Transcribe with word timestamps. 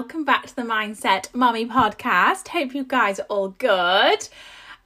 Welcome 0.00 0.24
back 0.24 0.46
to 0.46 0.56
the 0.56 0.62
Mindset 0.62 1.26
Mummy 1.34 1.66
podcast. 1.66 2.48
Hope 2.48 2.74
you 2.74 2.84
guys 2.84 3.20
are 3.20 3.26
all 3.28 3.50
good. 3.50 4.26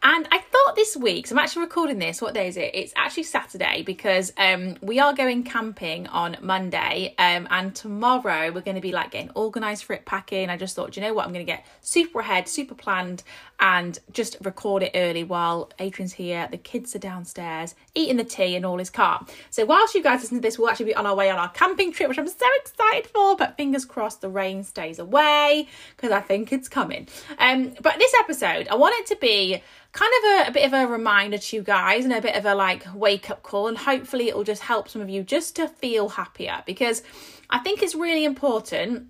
And 0.06 0.28
I 0.30 0.38
thought 0.38 0.76
this 0.76 0.98
week, 0.98 1.26
so 1.26 1.34
I'm 1.34 1.38
actually 1.38 1.62
recording 1.62 1.98
this. 1.98 2.20
What 2.20 2.34
day 2.34 2.46
is 2.46 2.58
it? 2.58 2.72
It's 2.74 2.92
actually 2.94 3.22
Saturday 3.22 3.82
because 3.82 4.34
um, 4.36 4.76
we 4.82 5.00
are 5.00 5.14
going 5.14 5.44
camping 5.44 6.06
on 6.08 6.36
Monday, 6.42 7.14
um, 7.18 7.48
and 7.50 7.74
tomorrow 7.74 8.52
we're 8.52 8.60
going 8.60 8.74
to 8.74 8.82
be 8.82 8.92
like 8.92 9.12
getting 9.12 9.30
organised 9.34 9.86
for 9.86 9.94
it, 9.94 10.04
packing. 10.04 10.50
I 10.50 10.58
just 10.58 10.76
thought, 10.76 10.94
you 10.94 11.00
know 11.00 11.14
what? 11.14 11.24
I'm 11.24 11.32
going 11.32 11.46
to 11.46 11.50
get 11.50 11.64
super 11.80 12.20
ahead, 12.20 12.48
super 12.48 12.74
planned, 12.74 13.22
and 13.58 13.98
just 14.12 14.36
record 14.42 14.82
it 14.82 14.90
early 14.94 15.24
while 15.24 15.70
Adrian's 15.78 16.12
here. 16.12 16.48
The 16.50 16.58
kids 16.58 16.94
are 16.94 16.98
downstairs 16.98 17.74
eating 17.94 18.18
the 18.18 18.24
tea 18.24 18.56
and 18.56 18.66
all 18.66 18.80
is 18.80 18.90
calm. 18.90 19.26
So 19.48 19.64
whilst 19.64 19.94
you 19.94 20.02
guys 20.02 20.20
listen 20.20 20.36
to 20.36 20.42
this, 20.42 20.58
we'll 20.58 20.68
actually 20.68 20.86
be 20.86 20.94
on 20.96 21.06
our 21.06 21.14
way 21.14 21.30
on 21.30 21.38
our 21.38 21.48
camping 21.48 21.92
trip, 21.92 22.10
which 22.10 22.18
I'm 22.18 22.28
so 22.28 22.46
excited 22.56 23.06
for. 23.06 23.36
But 23.36 23.56
fingers 23.56 23.86
crossed, 23.86 24.20
the 24.20 24.28
rain 24.28 24.64
stays 24.64 24.98
away 24.98 25.66
because 25.96 26.12
I 26.12 26.20
think 26.20 26.52
it's 26.52 26.68
coming. 26.68 27.08
Um, 27.38 27.74
but 27.80 27.98
this 27.98 28.12
episode, 28.20 28.68
I 28.68 28.74
want 28.74 28.96
it 28.98 29.06
to 29.06 29.16
be 29.16 29.62
kind 29.94 30.12
of 30.18 30.46
a, 30.46 30.50
a, 30.50 30.52
bit 30.52 30.66
of 30.66 30.72
a 30.74 30.86
reminder 30.86 31.38
to 31.38 31.56
you 31.56 31.62
guys 31.62 32.04
and 32.04 32.12
a 32.12 32.20
bit 32.20 32.36
of 32.36 32.44
a 32.44 32.54
like 32.54 32.84
wake 32.94 33.30
up 33.30 33.42
call 33.42 33.68
and 33.68 33.78
hopefully 33.78 34.28
it 34.28 34.36
will 34.36 34.44
just 34.44 34.62
help 34.62 34.88
some 34.88 35.00
of 35.00 35.08
you 35.08 35.22
just 35.22 35.56
to 35.56 35.66
feel 35.66 36.10
happier 36.10 36.62
because 36.66 37.02
i 37.48 37.58
think 37.60 37.82
it's 37.82 37.94
really 37.94 38.24
important 38.24 39.06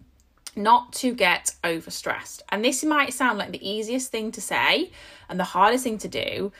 not 0.56 0.92
to 0.92 1.14
get 1.14 1.54
overstressed. 1.62 2.42
And 2.50 2.64
this 2.64 2.84
might 2.84 3.12
sound 3.12 3.38
like 3.38 3.52
the 3.52 3.68
easiest 3.68 4.10
thing 4.10 4.32
to 4.32 4.40
say 4.40 4.90
and 5.28 5.38
the 5.38 5.44
hardest 5.44 5.84
thing 5.84 5.98
to 5.98 6.08
do 6.08 6.52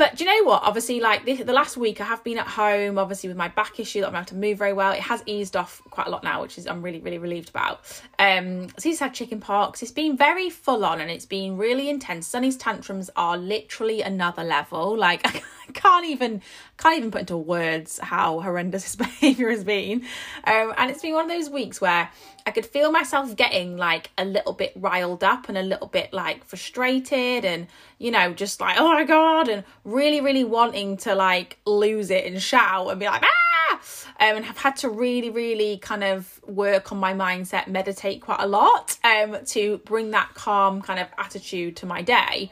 but 0.00 0.16
do 0.16 0.24
you 0.24 0.30
know 0.30 0.48
what? 0.48 0.62
Obviously, 0.62 0.98
like 0.98 1.26
the, 1.26 1.42
the 1.42 1.52
last 1.52 1.76
week, 1.76 2.00
I 2.00 2.04
have 2.04 2.24
been 2.24 2.38
at 2.38 2.46
home, 2.46 2.96
obviously 2.96 3.28
with 3.28 3.36
my 3.36 3.48
back 3.48 3.78
issue 3.78 4.00
that 4.00 4.08
I'm 4.08 4.16
able 4.16 4.24
to 4.24 4.34
move 4.34 4.56
very 4.56 4.72
well. 4.72 4.92
It 4.92 5.00
has 5.00 5.22
eased 5.26 5.56
off 5.56 5.82
quite 5.90 6.06
a 6.06 6.10
lot 6.10 6.24
now, 6.24 6.40
which 6.40 6.56
is 6.56 6.66
I'm 6.66 6.80
really 6.80 7.00
really 7.00 7.18
relieved 7.18 7.50
about. 7.50 7.82
Um, 8.18 8.70
so 8.78 8.88
he's 8.88 8.98
had 8.98 9.12
chicken 9.12 9.40
pox. 9.40 9.82
It's 9.82 9.92
been 9.92 10.16
very 10.16 10.48
full 10.48 10.86
on 10.86 11.02
and 11.02 11.10
it's 11.10 11.26
been 11.26 11.58
really 11.58 11.90
intense. 11.90 12.26
Sunny's 12.26 12.56
tantrums 12.56 13.10
are 13.14 13.36
literally 13.36 14.00
another 14.00 14.42
level. 14.42 14.96
Like 14.96 15.42
can't 15.74 16.06
even 16.06 16.42
can't 16.76 16.96
even 16.96 17.10
put 17.10 17.22
into 17.22 17.36
words 17.36 17.98
how 18.02 18.40
horrendous 18.40 18.84
his 18.84 18.96
behaviour 18.96 19.50
has 19.50 19.64
been. 19.64 20.02
Um, 20.44 20.74
and 20.76 20.90
it's 20.90 21.02
been 21.02 21.14
one 21.14 21.24
of 21.24 21.30
those 21.30 21.50
weeks 21.50 21.80
where 21.80 22.10
I 22.46 22.50
could 22.50 22.66
feel 22.66 22.90
myself 22.90 23.36
getting 23.36 23.76
like 23.76 24.10
a 24.16 24.24
little 24.24 24.52
bit 24.52 24.72
riled 24.76 25.22
up 25.22 25.48
and 25.48 25.58
a 25.58 25.62
little 25.62 25.86
bit 25.86 26.12
like 26.12 26.44
frustrated 26.44 27.44
and 27.44 27.66
you 27.98 28.10
know 28.10 28.32
just 28.32 28.60
like 28.60 28.76
oh 28.78 28.88
my 28.88 29.04
god 29.04 29.48
and 29.48 29.64
really 29.84 30.20
really 30.20 30.44
wanting 30.44 30.96
to 30.98 31.14
like 31.14 31.58
lose 31.66 32.10
it 32.10 32.24
and 32.24 32.40
shout 32.42 32.90
and 32.90 33.00
be 33.00 33.06
like 33.06 33.22
ah 33.22 33.80
um, 34.20 34.36
and 34.36 34.44
have 34.44 34.58
had 34.58 34.76
to 34.76 34.88
really 34.88 35.30
really 35.30 35.78
kind 35.78 36.02
of 36.02 36.40
work 36.46 36.92
on 36.92 36.98
my 36.98 37.12
mindset 37.14 37.68
meditate 37.68 38.20
quite 38.20 38.40
a 38.40 38.46
lot 38.46 38.98
um 39.04 39.36
to 39.44 39.78
bring 39.78 40.10
that 40.10 40.30
calm 40.34 40.82
kind 40.82 40.98
of 40.98 41.08
attitude 41.18 41.76
to 41.76 41.86
my 41.86 42.02
day 42.02 42.50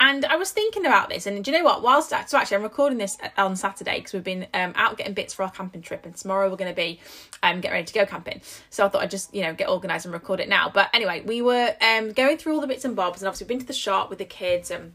and 0.00 0.24
I 0.24 0.36
was 0.36 0.50
thinking 0.50 0.86
about 0.86 1.10
this, 1.10 1.26
and 1.26 1.44
do 1.44 1.50
you 1.50 1.58
know 1.58 1.64
what? 1.64 1.82
Whilst 1.82 2.08
so 2.08 2.16
actually, 2.16 2.56
I'm 2.56 2.62
recording 2.62 2.96
this 2.96 3.18
on 3.36 3.54
Saturday 3.54 3.98
because 3.98 4.14
we've 4.14 4.24
been 4.24 4.46
um, 4.54 4.72
out 4.74 4.96
getting 4.96 5.12
bits 5.12 5.34
for 5.34 5.42
our 5.42 5.50
camping 5.50 5.82
trip, 5.82 6.06
and 6.06 6.16
tomorrow 6.16 6.48
we're 6.48 6.56
going 6.56 6.72
to 6.72 6.76
be 6.76 6.98
um, 7.42 7.60
getting 7.60 7.74
ready 7.74 7.84
to 7.84 7.92
go 7.92 8.06
camping. 8.06 8.40
So 8.70 8.86
I 8.86 8.88
thought 8.88 9.02
I'd 9.02 9.10
just 9.10 9.34
you 9.34 9.42
know 9.42 9.52
get 9.52 9.68
organised 9.68 10.06
and 10.06 10.14
record 10.14 10.40
it 10.40 10.48
now. 10.48 10.70
But 10.72 10.88
anyway, 10.94 11.22
we 11.26 11.42
were 11.42 11.74
um, 11.82 12.12
going 12.12 12.38
through 12.38 12.54
all 12.54 12.62
the 12.62 12.66
bits 12.66 12.86
and 12.86 12.96
bobs, 12.96 13.20
and 13.20 13.28
obviously 13.28 13.44
we've 13.44 13.50
been 13.50 13.60
to 13.60 13.66
the 13.66 13.74
shop 13.74 14.08
with 14.08 14.18
the 14.18 14.24
kids, 14.24 14.70
and 14.70 14.94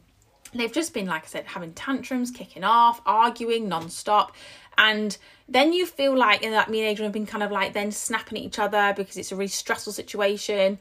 they've 0.55 0.73
just 0.73 0.91
been 0.91 1.05
like 1.05 1.23
I 1.23 1.27
said, 1.27 1.45
having 1.45 1.73
tantrums, 1.73 2.31
kicking 2.31 2.63
off, 2.63 2.99
arguing 3.05 3.69
non-stop 3.69 4.35
and 4.77 5.17
then 5.47 5.73
you 5.73 5.85
feel 5.85 6.17
like 6.17 6.43
and 6.43 6.53
like 6.53 6.69
me 6.69 6.81
and 6.81 6.89
Adrian 6.89 7.07
have 7.07 7.13
been 7.13 7.25
kind 7.25 7.43
of 7.43 7.51
like 7.51 7.73
then 7.73 7.91
snapping 7.91 8.37
at 8.37 8.43
each 8.43 8.59
other 8.59 8.93
because 8.95 9.17
it's 9.17 9.31
a 9.31 9.35
really 9.35 9.47
stressful 9.47 9.93
situation 9.93 10.79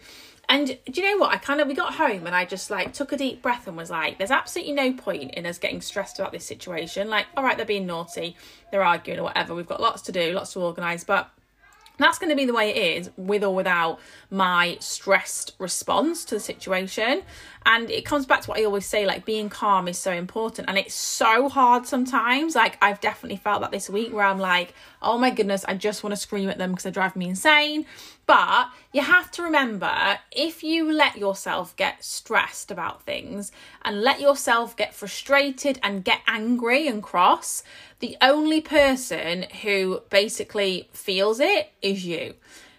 and 0.49 0.67
do 0.67 1.01
you 1.01 1.03
know 1.03 1.19
what? 1.19 1.33
I 1.33 1.39
kind 1.39 1.61
of 1.61 1.69
we 1.69 1.75
got 1.75 1.95
home 1.95 2.27
and 2.27 2.35
I 2.35 2.45
just 2.45 2.71
like 2.71 2.93
took 2.93 3.13
a 3.13 3.17
deep 3.17 3.43
breath 3.43 3.67
and 3.67 3.77
was 3.77 3.91
like, 3.91 4.19
there's 4.19 4.31
absolutely 4.31 4.75
no 4.75 4.93
point 4.93 5.35
in 5.35 5.47
us 5.47 5.59
getting 5.59 5.81
stressed 5.81 6.19
about 6.19 6.33
this 6.33 6.45
situation. 6.45 7.09
Like, 7.09 7.27
all 7.37 7.45
right, 7.45 7.57
they're 7.57 7.67
being 7.67 7.87
naughty, 7.87 8.37
they're 8.71 8.85
arguing 8.85 9.21
or 9.21 9.25
whatever. 9.25 9.55
We've 9.55 9.67
got 9.67 9.81
lots 9.81 10.03
to 10.03 10.13
do, 10.13 10.33
lots 10.33 10.53
to 10.53 10.61
organise, 10.61 11.05
but 11.05 11.31
that's 11.97 12.19
going 12.19 12.31
to 12.31 12.37
be 12.37 12.45
the 12.45 12.53
way 12.53 12.71
it 12.71 12.99
is 12.99 13.11
with 13.17 13.45
or 13.45 13.55
without 13.55 14.01
my 14.31 14.77
stressed 14.81 15.55
response 15.59 16.25
to 16.25 16.35
the 16.35 16.41
situation 16.41 17.23
and 17.67 17.89
it 17.89 18.05
comes 18.05 18.27
back 18.27 18.41
to 18.41 18.51
what 18.51 18.59
i 18.59 18.65
always 18.65 18.85
say 18.85 19.07
like 19.07 19.25
being 19.25 19.49
calm 19.49 19.87
is 19.87 19.97
so 19.97 20.13
important 20.13 20.69
and 20.69 20.77
it's 20.77 20.95
so 20.95 21.49
hard 21.49 21.87
sometimes 21.87 22.55
like 22.55 22.77
i've 22.83 23.01
definitely 23.01 23.37
felt 23.37 23.61
that 23.61 23.71
this 23.71 23.89
week 23.89 24.13
where 24.13 24.25
i'm 24.25 24.41
like 24.41 24.75
oh 25.03 25.17
my 25.17 25.31
goodness 25.31 25.65
i 25.67 25.75
just 25.75 26.03
want 26.03 26.13
to 26.13 26.21
scream 26.21 26.49
at 26.49 26.59
them 26.59 26.71
because 26.71 26.85
they 26.85 26.91
drive 26.91 27.15
me 27.15 27.29
insane 27.29 27.87
but 28.27 28.69
you 28.93 29.03
have 29.03 29.31
to 29.33 29.43
remember 29.43 30.19
if 30.31 30.63
you 30.63 30.91
let 30.91 31.19
yourself 31.19 31.77
get 31.77 32.03
stressed 32.03 32.71
about 32.71 33.03
things 33.03 33.53
and 33.83 34.03
let 34.03 34.21
yourself 34.21 34.77
get 34.77 34.95
frustrated 34.95 35.79
and 35.83 36.05
get 36.05 36.21
angry 36.27 36.87
and 36.87 37.03
cross 37.03 37.63
the 38.01 38.17
only 38.21 38.61
person 38.61 39.47
who 39.63 40.01
basically 40.11 40.89
feels 40.93 41.41
it 41.41 41.73
is 41.83 42.07
you. 42.07 42.35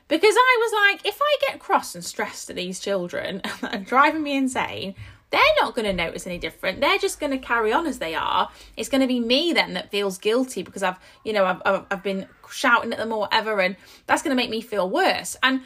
Because 0.08 0.36
I 0.38 0.58
was 0.62 0.94
like, 0.94 1.08
if 1.08 1.20
I 1.20 1.38
get 1.48 1.60
cross 1.60 1.96
and 1.96 2.06
stressed 2.06 2.50
at 2.50 2.56
these 2.56 2.80
children 2.80 3.42
and 3.62 3.86
driving 3.86 4.24
me 4.24 4.38
insane, 4.38 4.96
they're 5.32 5.42
not 5.62 5.76
going 5.76 5.86
to 5.86 5.94
notice 5.94 6.28
any 6.28 6.38
different. 6.38 6.82
They're 6.82 6.98
just 6.98 7.20
going 7.20 7.32
to 7.32 7.38
carry 7.38 7.74
on 7.74 7.88
as 7.88 8.00
they 8.00 8.16
are. 8.16 8.50
It's 8.78 8.90
going 8.90 9.02
to 9.02 9.08
be 9.08 9.20
me 9.20 9.54
then 9.54 9.74
that 9.74 9.92
feels 9.92 10.18
guilty 10.18 10.64
because 10.64 10.84
I've, 10.84 10.98
you 11.24 11.34
know, 11.34 11.46
I've, 11.46 11.62
I've, 11.66 11.86
I've 11.92 12.04
been 12.04 12.28
shouting 12.50 12.92
at 12.94 13.00
them 13.00 13.12
or 13.12 13.22
whatever, 13.22 13.60
and 13.60 13.76
that's 14.06 14.22
going 14.22 14.36
to 14.36 14.42
make 14.42 14.50
me 14.50 14.62
feel 14.62 14.90
worse. 14.90 15.36
And 15.44 15.62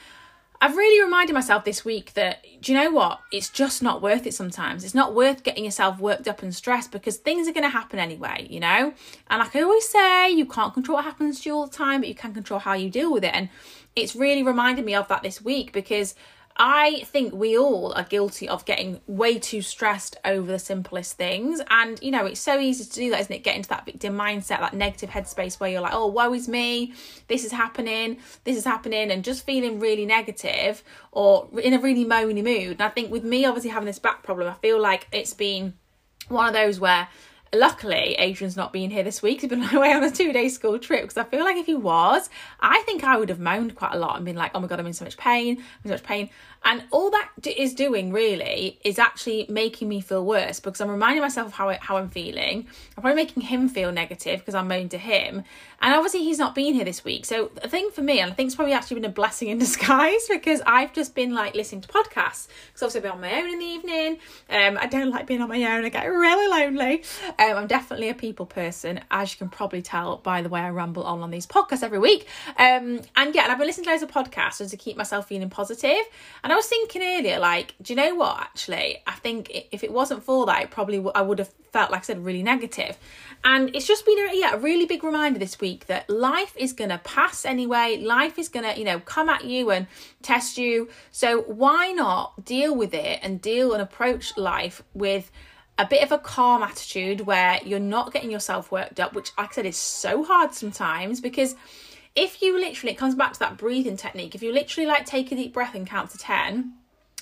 I've 0.62 0.76
really 0.76 1.02
reminded 1.02 1.34
myself 1.34 1.64
this 1.64 1.86
week 1.86 2.14
that, 2.16 2.44
do 2.60 2.74
you 2.74 2.78
know 2.78 2.92
what? 2.92 3.20
It's 3.32 3.50
just 3.50 3.82
not 3.82 4.02
worth 4.02 4.28
it 4.28 4.34
sometimes. 4.34 4.84
It's 4.84 4.96
not 4.96 5.16
worth 5.16 5.44
getting 5.44 5.64
yourself 5.64 6.00
worked 6.00 6.28
up 6.28 6.44
and 6.44 6.54
stressed 6.54 6.92
because 6.92 7.16
things 7.16 7.48
are 7.48 7.54
going 7.54 7.64
to 7.64 7.70
happen 7.70 7.98
anyway, 7.98 8.46
you 8.50 8.60
know? 8.60 8.94
And 9.30 9.40
like 9.40 9.56
I 9.56 9.62
always 9.62 9.88
say, 9.88 10.30
you 10.32 10.46
can't 10.46 10.74
control 10.74 10.98
what 10.98 11.06
happens 11.06 11.42
to 11.42 11.50
you 11.50 11.56
all 11.56 11.68
the 11.68 11.76
time, 11.76 12.02
but 12.02 12.10
you 12.10 12.16
can 12.16 12.34
control 12.34 12.60
how 12.60 12.74
you 12.74 12.90
deal 12.90 13.14
with 13.14 13.24
it. 13.24 13.34
And 13.34 13.48
it's 13.96 14.18
really 14.18 14.44
reminded 14.44 14.84
me 14.84 14.96
of 14.96 15.08
that 15.08 15.24
this 15.24 15.42
week 15.42 15.72
because 15.72 16.14
I 16.62 17.04
think 17.06 17.34
we 17.34 17.58
all 17.58 17.94
are 17.94 18.04
guilty 18.04 18.50
of 18.50 18.66
getting 18.66 19.00
way 19.08 19.40
too 19.40 19.62
stressed 19.62 20.18
over 20.26 20.52
the 20.52 20.60
simplest 20.60 21.14
things. 21.14 21.62
And, 21.70 21.98
you 22.04 22.12
know, 22.12 22.26
it's 22.26 22.42
so 22.42 22.60
easy 22.60 22.84
to 22.84 22.94
do 22.94 23.10
that, 23.12 23.22
isn't 23.22 23.34
it? 23.34 23.44
Get 23.46 23.56
into 23.56 23.70
that 23.70 23.86
victim 23.86 24.18
mindset, 24.18 24.60
that 24.60 24.74
negative 24.74 25.10
headspace 25.10 25.58
where 25.58 25.70
you're 25.70 25.80
like, 25.80 25.94
oh, 25.94 26.08
woe 26.08 26.34
is 26.34 26.50
me, 26.50 26.94
this 27.30 27.46
is 27.46 27.54
happening, 27.54 28.18
this 28.44 28.58
is 28.58 28.66
happening, 28.66 29.10
and 29.10 29.24
just 29.24 29.46
feeling 29.46 29.80
really 29.80 30.06
negative 30.06 30.84
or 31.14 31.48
in 31.64 31.74
a 31.74 31.80
really 31.80 32.04
moany 32.04 32.44
mood. 32.44 32.72
And 32.72 32.82
I 32.82 32.90
think 32.90 33.10
with 33.10 33.24
me 33.24 33.46
obviously 33.46 33.70
having 33.70 33.88
this 33.88 34.00
back 34.00 34.22
problem, 34.24 34.50
I 34.50 34.56
feel 34.56 34.82
like 34.82 35.08
it's 35.14 35.34
been 35.34 35.76
one 36.28 36.46
of 36.46 36.54
those 36.54 36.78
where 36.78 37.08
Luckily, 37.54 38.16
Adrian's 38.20 38.56
not 38.56 38.72
been 38.72 38.92
here 38.92 39.04
this 39.04 39.22
week. 39.22 39.42
He's 39.42 39.50
been 39.50 39.64
away 39.76 39.92
on 39.92 40.04
a 40.04 40.12
two 40.12 40.32
day 40.32 40.50
school 40.50 40.78
trip 40.78 41.02
because 41.02 41.18
I 41.18 41.24
feel 41.24 41.44
like 41.44 41.58
if 41.58 41.66
he 41.66 41.76
was, 41.76 42.30
I 42.60 42.82
think 42.82 43.04
I 43.04 43.18
would 43.18 43.30
have 43.30 43.40
moaned 43.40 43.76
quite 43.76 43.94
a 43.94 43.98
lot 43.98 44.18
and 44.18 44.26
been 44.26 44.36
like, 44.36 44.52
oh 44.54 44.60
my 44.60 44.68
God, 44.68 44.80
I'm 44.80 44.86
in 44.86 44.94
so 44.94 45.06
much 45.06 45.18
pain, 45.18 45.58
I'm 45.58 45.64
in 45.84 45.90
so 45.90 45.94
much 45.94 46.04
pain. 46.04 46.30
And 46.66 46.84
all 46.92 47.10
that 47.12 47.30
is 47.46 47.74
doing 47.74 48.12
really 48.12 48.80
is 48.84 49.00
actually 49.00 49.46
making 49.50 49.88
me 49.88 50.02
feel 50.02 50.26
worse 50.26 50.60
because 50.60 50.82
I'm 50.82 50.90
reminding 50.90 51.22
myself 51.22 51.48
of 51.48 51.54
how, 51.54 51.70
I, 51.70 51.80
how 51.82 51.98
I'm 51.98 52.10
feeling. 52.10 52.68
I'm 52.98 53.02
probably 53.02 53.16
making 53.16 53.44
him 53.44 53.70
feel 53.70 53.94
negative 53.94 54.40
because 54.40 54.56
I'm 54.56 54.68
moaning 54.68 54.90
to 54.90 54.98
him. 54.98 55.44
And 55.82 55.94
obviously, 55.94 56.26
he's 56.26 56.38
not 56.38 56.56
been 56.56 56.74
here 56.74 56.84
this 56.84 57.06
week. 57.06 57.26
So, 57.26 57.52
the 57.62 57.70
thing 57.70 57.90
for 57.92 58.02
me, 58.02 58.20
and 58.20 58.30
I 58.30 58.36
think 58.36 58.48
it's 58.48 58.56
probably 58.56 58.74
actually 58.74 58.96
been 58.96 59.10
a 59.10 59.14
blessing 59.14 59.48
in 59.48 59.58
disguise 59.60 60.28
because 60.28 60.62
I've 60.66 60.92
just 60.92 61.16
been 61.16 61.34
like 61.34 61.56
listening 61.56 61.82
to 61.82 61.88
podcasts 61.88 62.48
because 62.74 62.94
I've 62.94 63.04
been 63.04 63.12
on 63.14 63.22
my 63.22 63.40
own 63.40 63.50
in 63.50 63.60
the 63.60 63.66
evening. 63.66 64.18
Um, 64.50 64.78
I 64.78 64.88
don't 64.88 65.10
like 65.10 65.28
being 65.28 65.42
on 65.42 65.48
my 65.48 65.64
own, 65.64 65.86
I 65.86 65.90
get 65.90 66.06
really 66.06 66.50
lonely. 66.50 67.04
Um, 67.40 67.56
I'm 67.56 67.68
definitely 67.68 68.10
a 68.10 68.14
people 68.14 68.46
person, 68.46 69.00
as 69.10 69.32
you 69.32 69.38
can 69.38 69.50
probably 69.50 69.82
tell 69.82 70.18
by 70.18 70.42
the 70.42 70.50
way 70.50 70.60
I 70.60 70.70
ramble 70.70 71.04
on 71.04 71.22
on 71.22 71.32
these 71.32 71.48
podcasts 71.48 71.84
every 71.84 72.00
week. 72.00 72.28
Um, 72.58 73.02
and 73.16 73.34
yeah, 73.34 73.44
and 73.44 73.52
I've 73.52 73.58
been 73.58 73.68
listening 73.68 73.86
to 73.86 73.92
loads 73.92 74.04
of 74.04 74.12
podcasts 74.12 74.58
just 74.58 74.72
to 74.72 74.78
keep 74.78 74.98
myself 74.98 75.30
feeling 75.30 75.50
positive. 75.50 76.04
And 76.44 76.52
I 76.52 76.56
was 76.56 76.68
thinking 76.68 77.02
earlier, 77.02 77.40
like, 77.40 77.76
do 77.82 77.94
you 77.94 77.98
know 77.98 78.16
what? 78.16 78.38
Actually, 78.42 79.02
I 79.08 79.14
think 79.14 79.68
if 79.72 79.86
it 79.86 79.92
wasn't 79.92 80.24
for 80.24 80.46
that, 80.48 80.64
it 80.64 80.70
probably 80.70 80.98
w- 80.98 81.14
I 81.16 81.22
would 81.22 81.40
have 81.40 81.54
felt 81.72 81.92
like 81.92 82.02
I 82.02 82.04
said 82.04 82.26
really 82.26 82.44
negative. 82.44 82.98
And 83.44 83.74
it's 83.74 83.88
just 83.88 84.06
been 84.06 84.20
a, 84.20 84.32
yeah, 84.34 84.56
a 84.56 84.58
really 84.58 84.86
big 84.86 85.04
reminder 85.04 85.40
this 85.40 85.60
week 85.62 85.86
that 85.86 86.10
life 86.10 86.54
is 86.58 86.74
to 86.74 86.98
pass 87.04 87.46
anyway. 87.46 88.02
Life 88.04 88.38
is 88.38 88.50
to, 88.50 88.74
you 88.78 88.84
know, 88.84 89.00
come 89.00 89.30
at 89.30 89.46
you 89.46 89.72
and 89.72 89.88
test 90.22 90.58
you. 90.58 90.90
So 91.12 91.42
why 91.44 91.92
not 91.92 92.44
deal 92.44 92.76
with 92.76 92.94
it 92.94 93.20
and 93.24 93.42
deal 93.42 93.72
and 93.74 93.82
approach 93.82 94.36
life 94.36 94.84
with 94.94 95.32
a 95.80 95.86
bit 95.86 96.04
of 96.04 96.12
a 96.12 96.18
calm 96.18 96.62
attitude 96.62 97.22
where 97.22 97.58
you're 97.66 97.80
not 97.80 98.12
getting 98.12 98.30
yourself 98.30 98.70
worked 98.70 99.00
up, 99.00 99.14
which, 99.14 99.32
like 99.38 99.52
I 99.52 99.54
said, 99.54 99.66
is 99.66 99.78
so 99.78 100.26
hard 100.26 100.54
sometimes 100.54 101.22
because 101.22 101.56
if 102.18 102.42
you 102.42 102.60
literally, 102.60 102.92
it 102.92 102.98
comes 102.98 103.16
back 103.16 103.32
to 103.34 103.40
that 103.40 103.58
breathing 103.58 103.96
technique. 103.96 104.36
If 104.36 104.44
you 104.44 104.52
literally 104.52 104.86
like 104.86 105.06
take 105.06 105.32
a 105.32 105.36
deep 105.36 105.54
breath 105.54 105.76
and 105.76 105.88
count 105.88 106.12
to 106.12 106.18
10, 106.18 106.74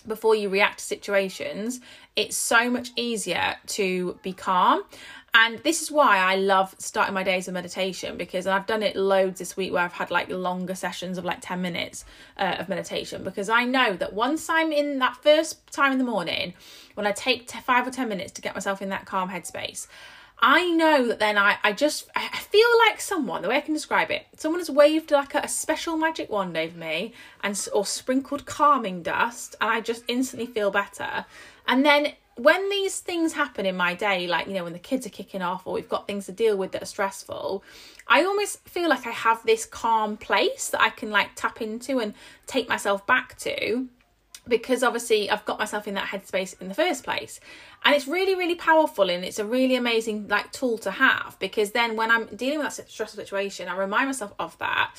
before 0.08 0.36
you 0.36 0.50
react 0.50 0.80
to 0.80 0.86
situations, 0.86 1.82
it's 2.16 2.36
so 2.36 2.68
much 2.70 2.90
easier 2.96 3.58
to 3.68 4.18
be 4.24 4.34
calm. 4.34 4.84
And 5.40 5.60
this 5.60 5.84
is 5.84 5.92
why 5.92 6.18
I 6.18 6.36
love 6.36 6.74
starting 6.80 7.14
my 7.14 7.22
days 7.22 7.46
with 7.46 7.54
meditation 7.54 8.18
because 8.18 8.48
I've 8.48 8.66
done 8.66 8.82
it 8.82 8.96
loads 8.96 9.38
this 9.38 9.56
week 9.56 9.72
where 9.72 9.84
I've 9.84 9.94
had 9.94 10.10
like 10.10 10.32
longer 10.32 10.74
sessions 10.74 11.20
of 11.20 11.26
like 11.26 11.42
10 11.42 11.62
minutes 11.62 12.06
uh, 12.40 12.56
of 12.58 12.68
meditation. 12.68 13.24
Because 13.24 13.48
I 13.48 13.64
know 13.64 13.96
that 13.98 14.14
once 14.14 14.50
I'm 14.50 14.72
in 14.72 14.98
that 14.98 15.16
first 15.18 15.72
time 15.72 15.92
in 15.92 16.00
the 16.00 16.04
morning, 16.04 16.56
when 16.96 17.06
I 17.06 17.12
take 17.12 17.48
t- 17.48 17.60
five 17.60 17.86
or 17.86 17.92
10 17.92 18.10
minutes 18.10 18.32
to 18.32 18.42
get 18.42 18.56
myself 18.56 18.82
in 18.82 18.90
that 18.90 19.06
calm 19.06 19.30
headspace, 19.30 19.86
I 20.40 20.72
know 20.72 21.08
that 21.08 21.20
then 21.20 21.38
I, 21.38 21.58
I 21.64 21.72
just 21.72 22.10
I 22.16 22.38
feel 22.38 22.68
like 22.88 23.00
someone 23.00 23.44
the 23.44 23.50
way 23.50 23.58
I 23.58 23.62
can 23.62 23.74
describe 23.74 24.12
it 24.12 24.28
someone 24.38 24.60
has 24.60 24.70
waved 24.70 25.10
like 25.10 25.34
a, 25.34 25.40
a, 25.40 25.48
special 25.48 25.98
magic 25.98 26.30
wand 26.30 26.56
over 26.56 26.78
me 26.78 27.14
and 27.44 27.68
or 27.74 27.88
sprinkled 27.88 28.46
calming 28.46 29.02
dust 29.02 29.56
and 29.60 29.72
I 29.72 29.82
just 29.82 30.04
instantly 30.08 30.46
feel 30.46 30.70
better. 30.70 31.26
And 31.68 31.84
then 31.84 32.14
when 32.38 32.70
these 32.70 33.00
things 33.00 33.34
happen 33.34 33.66
in 33.66 33.76
my 33.76 33.94
day 33.94 34.28
like 34.28 34.48
you 34.48 34.54
know 34.54 34.64
when 34.64 34.74
the 34.74 34.80
kids 34.80 35.06
are 35.06 35.12
kicking 35.12 35.42
off 35.42 35.66
or 35.66 35.74
we've 35.74 35.90
got 35.90 36.08
things 36.08 36.26
to 36.26 36.32
deal 36.32 36.56
with 36.56 36.72
that 36.72 36.82
are 36.82 36.86
stressful 36.86 37.64
I 38.08 38.24
almost 38.24 38.68
feel 38.68 38.90
like 38.90 39.06
I 39.06 39.12
have 39.12 39.44
this 39.44 39.66
calm 39.66 40.18
place 40.18 40.70
that 40.70 40.82
I 40.82 40.90
can 40.90 41.12
like 41.12 41.30
tap 41.36 41.62
into 41.62 42.00
and 42.00 42.14
take 42.46 42.70
myself 42.70 43.06
back 43.06 43.38
to 43.40 43.88
because 44.48 44.84
obviously 44.84 45.30
I've 45.30 45.46
got 45.46 45.60
myself 45.60 45.88
in 45.88 45.96
that 45.96 46.08
headspace 46.08 46.60
in 46.62 46.68
the 46.68 46.74
first 46.74 47.04
place. 47.04 47.40
And 47.84 47.96
it's 47.96 48.08
really, 48.08 48.36
really 48.36 48.56
powerful 48.56 49.10
and 49.10 49.24
it's 49.24 49.40
a 49.40 49.46
really 49.46 49.76
amazing 49.76 50.28
like 50.28 50.52
tool 50.52 50.78
to 50.80 50.92
have 50.92 51.38
because 51.40 51.72
then 51.72 51.96
when 51.96 52.12
I'm 52.12 52.28
dealing 52.36 52.60
with 52.60 52.76
that 52.76 52.90
stressful 52.90 53.22
situation, 53.22 53.68
I 53.68 53.76
remind 53.76 54.08
myself 54.08 54.34
of 54.40 54.58
that 54.60 54.94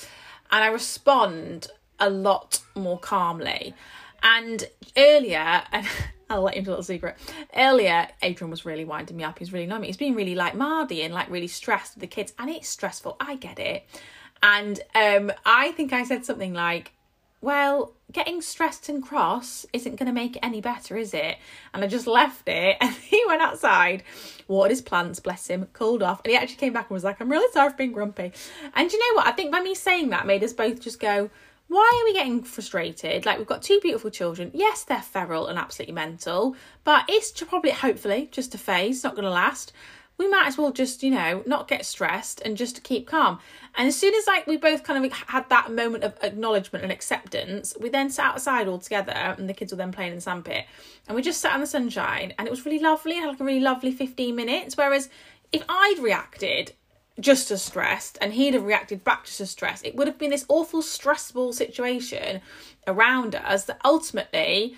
and 0.50 0.62
I 0.62 0.68
respond 0.68 1.68
a 1.98 2.10
lot 2.10 2.60
more 2.74 2.98
calmly. 2.98 3.74
And 4.22 4.68
earlier, 4.96 5.62
and 5.72 5.86
I'll 6.30 6.42
let 6.42 6.54
you 6.54 6.58
into 6.60 6.70
a 6.70 6.72
little 6.72 6.84
secret. 6.84 7.16
Earlier, 7.56 8.08
Adrian 8.22 8.50
was 8.50 8.64
really 8.64 8.84
winding 8.84 9.16
me 9.16 9.24
up. 9.24 9.38
He's 9.38 9.52
really 9.52 9.64
annoying 9.64 9.82
me. 9.82 9.86
He's 9.86 9.96
been 9.96 10.14
really 10.14 10.34
like 10.34 10.54
Mardy 10.54 11.02
and 11.02 11.14
like 11.14 11.30
really 11.30 11.48
stressed 11.48 11.94
with 11.94 12.02
the 12.02 12.06
kids, 12.06 12.32
and 12.38 12.50
it's 12.50 12.68
stressful. 12.68 13.16
I 13.20 13.36
get 13.36 13.58
it. 13.58 13.86
And 14.42 14.80
um, 14.94 15.32
I 15.44 15.72
think 15.72 15.92
I 15.92 16.04
said 16.04 16.24
something 16.24 16.54
like, 16.54 16.92
well, 17.40 17.94
getting 18.10 18.40
stressed 18.42 18.88
and 18.88 19.02
cross 19.02 19.64
isn't 19.72 19.96
going 19.96 20.08
to 20.08 20.12
make 20.12 20.36
it 20.36 20.40
any 20.42 20.60
better, 20.60 20.96
is 20.96 21.14
it? 21.14 21.36
And 21.72 21.84
I 21.84 21.86
just 21.86 22.06
left 22.06 22.48
it 22.48 22.76
and 22.80 22.92
he 22.94 23.22
went 23.26 23.42
outside, 23.42 24.02
watered 24.48 24.70
his 24.70 24.82
plants, 24.82 25.20
bless 25.20 25.46
him, 25.46 25.66
cooled 25.72 26.02
off. 26.02 26.20
And 26.24 26.32
he 26.32 26.36
actually 26.36 26.56
came 26.56 26.72
back 26.72 26.90
and 26.90 26.94
was 26.94 27.04
like, 27.04 27.20
I'm 27.20 27.30
really 27.30 27.50
sorry 27.52 27.70
for 27.70 27.76
being 27.76 27.92
grumpy. 27.92 28.32
And 28.74 28.92
you 28.92 28.98
know 28.98 29.16
what? 29.16 29.26
I 29.26 29.32
think 29.32 29.52
by 29.52 29.60
me 29.60 29.74
saying 29.74 30.10
that 30.10 30.26
made 30.26 30.42
us 30.42 30.52
both 30.52 30.80
just 30.80 31.00
go, 31.00 31.30
why 31.68 32.00
are 32.00 32.04
we 32.04 32.12
getting 32.14 32.42
frustrated? 32.42 33.24
Like, 33.24 33.38
we've 33.38 33.46
got 33.46 33.62
two 33.62 33.78
beautiful 33.80 34.10
children. 34.10 34.50
Yes, 34.54 34.84
they're 34.84 35.00
feral 35.02 35.46
and 35.46 35.58
absolutely 35.58 35.94
mental, 35.94 36.56
but 36.84 37.04
it's 37.08 37.30
probably, 37.42 37.70
hopefully, 37.70 38.28
just 38.32 38.54
a 38.54 38.58
phase, 38.58 38.96
it's 38.96 39.04
not 39.04 39.14
going 39.14 39.24
to 39.24 39.30
last 39.30 39.72
we 40.18 40.28
might 40.28 40.48
as 40.48 40.58
well 40.58 40.72
just, 40.72 41.02
you 41.04 41.10
know, 41.10 41.44
not 41.46 41.68
get 41.68 41.86
stressed 41.86 42.42
and 42.44 42.56
just 42.56 42.82
keep 42.82 43.06
calm. 43.06 43.38
And 43.76 43.86
as 43.86 43.96
soon 43.96 44.14
as 44.14 44.26
like 44.26 44.48
we 44.48 44.56
both 44.56 44.82
kind 44.82 45.04
of 45.04 45.12
had 45.12 45.48
that 45.48 45.72
moment 45.72 46.02
of 46.02 46.18
acknowledgement 46.22 46.82
and 46.82 46.92
acceptance, 46.92 47.74
we 47.80 47.88
then 47.88 48.10
sat 48.10 48.32
outside 48.34 48.66
all 48.66 48.80
together 48.80 49.12
and 49.12 49.48
the 49.48 49.54
kids 49.54 49.72
were 49.72 49.78
then 49.78 49.92
playing 49.92 50.10
in 50.10 50.16
the 50.16 50.20
sandpit. 50.20 50.66
And 51.06 51.14
we 51.14 51.22
just 51.22 51.40
sat 51.40 51.54
in 51.54 51.60
the 51.60 51.68
sunshine 51.68 52.34
and 52.36 52.48
it 52.48 52.50
was 52.50 52.66
really 52.66 52.80
lovely. 52.80 53.14
Had 53.14 53.28
like 53.28 53.40
a 53.40 53.44
really 53.44 53.60
lovely 53.60 53.92
15 53.92 54.34
minutes. 54.34 54.76
Whereas 54.76 55.08
if 55.52 55.62
I'd 55.68 55.98
reacted 56.00 56.72
just 57.20 57.50
as 57.50 57.62
stressed 57.62 58.18
and 58.20 58.32
he'd 58.32 58.54
have 58.54 58.64
reacted 58.64 59.04
back 59.04 59.24
just 59.24 59.40
as 59.40 59.50
stressed, 59.50 59.84
it 59.84 59.96
would 59.96 60.06
have 60.06 60.18
been 60.18 60.30
this 60.30 60.46
awful 60.48 60.82
stressful 60.82 61.52
situation 61.52 62.40
around 62.86 63.34
us 63.34 63.64
that 63.64 63.80
ultimately 63.84 64.76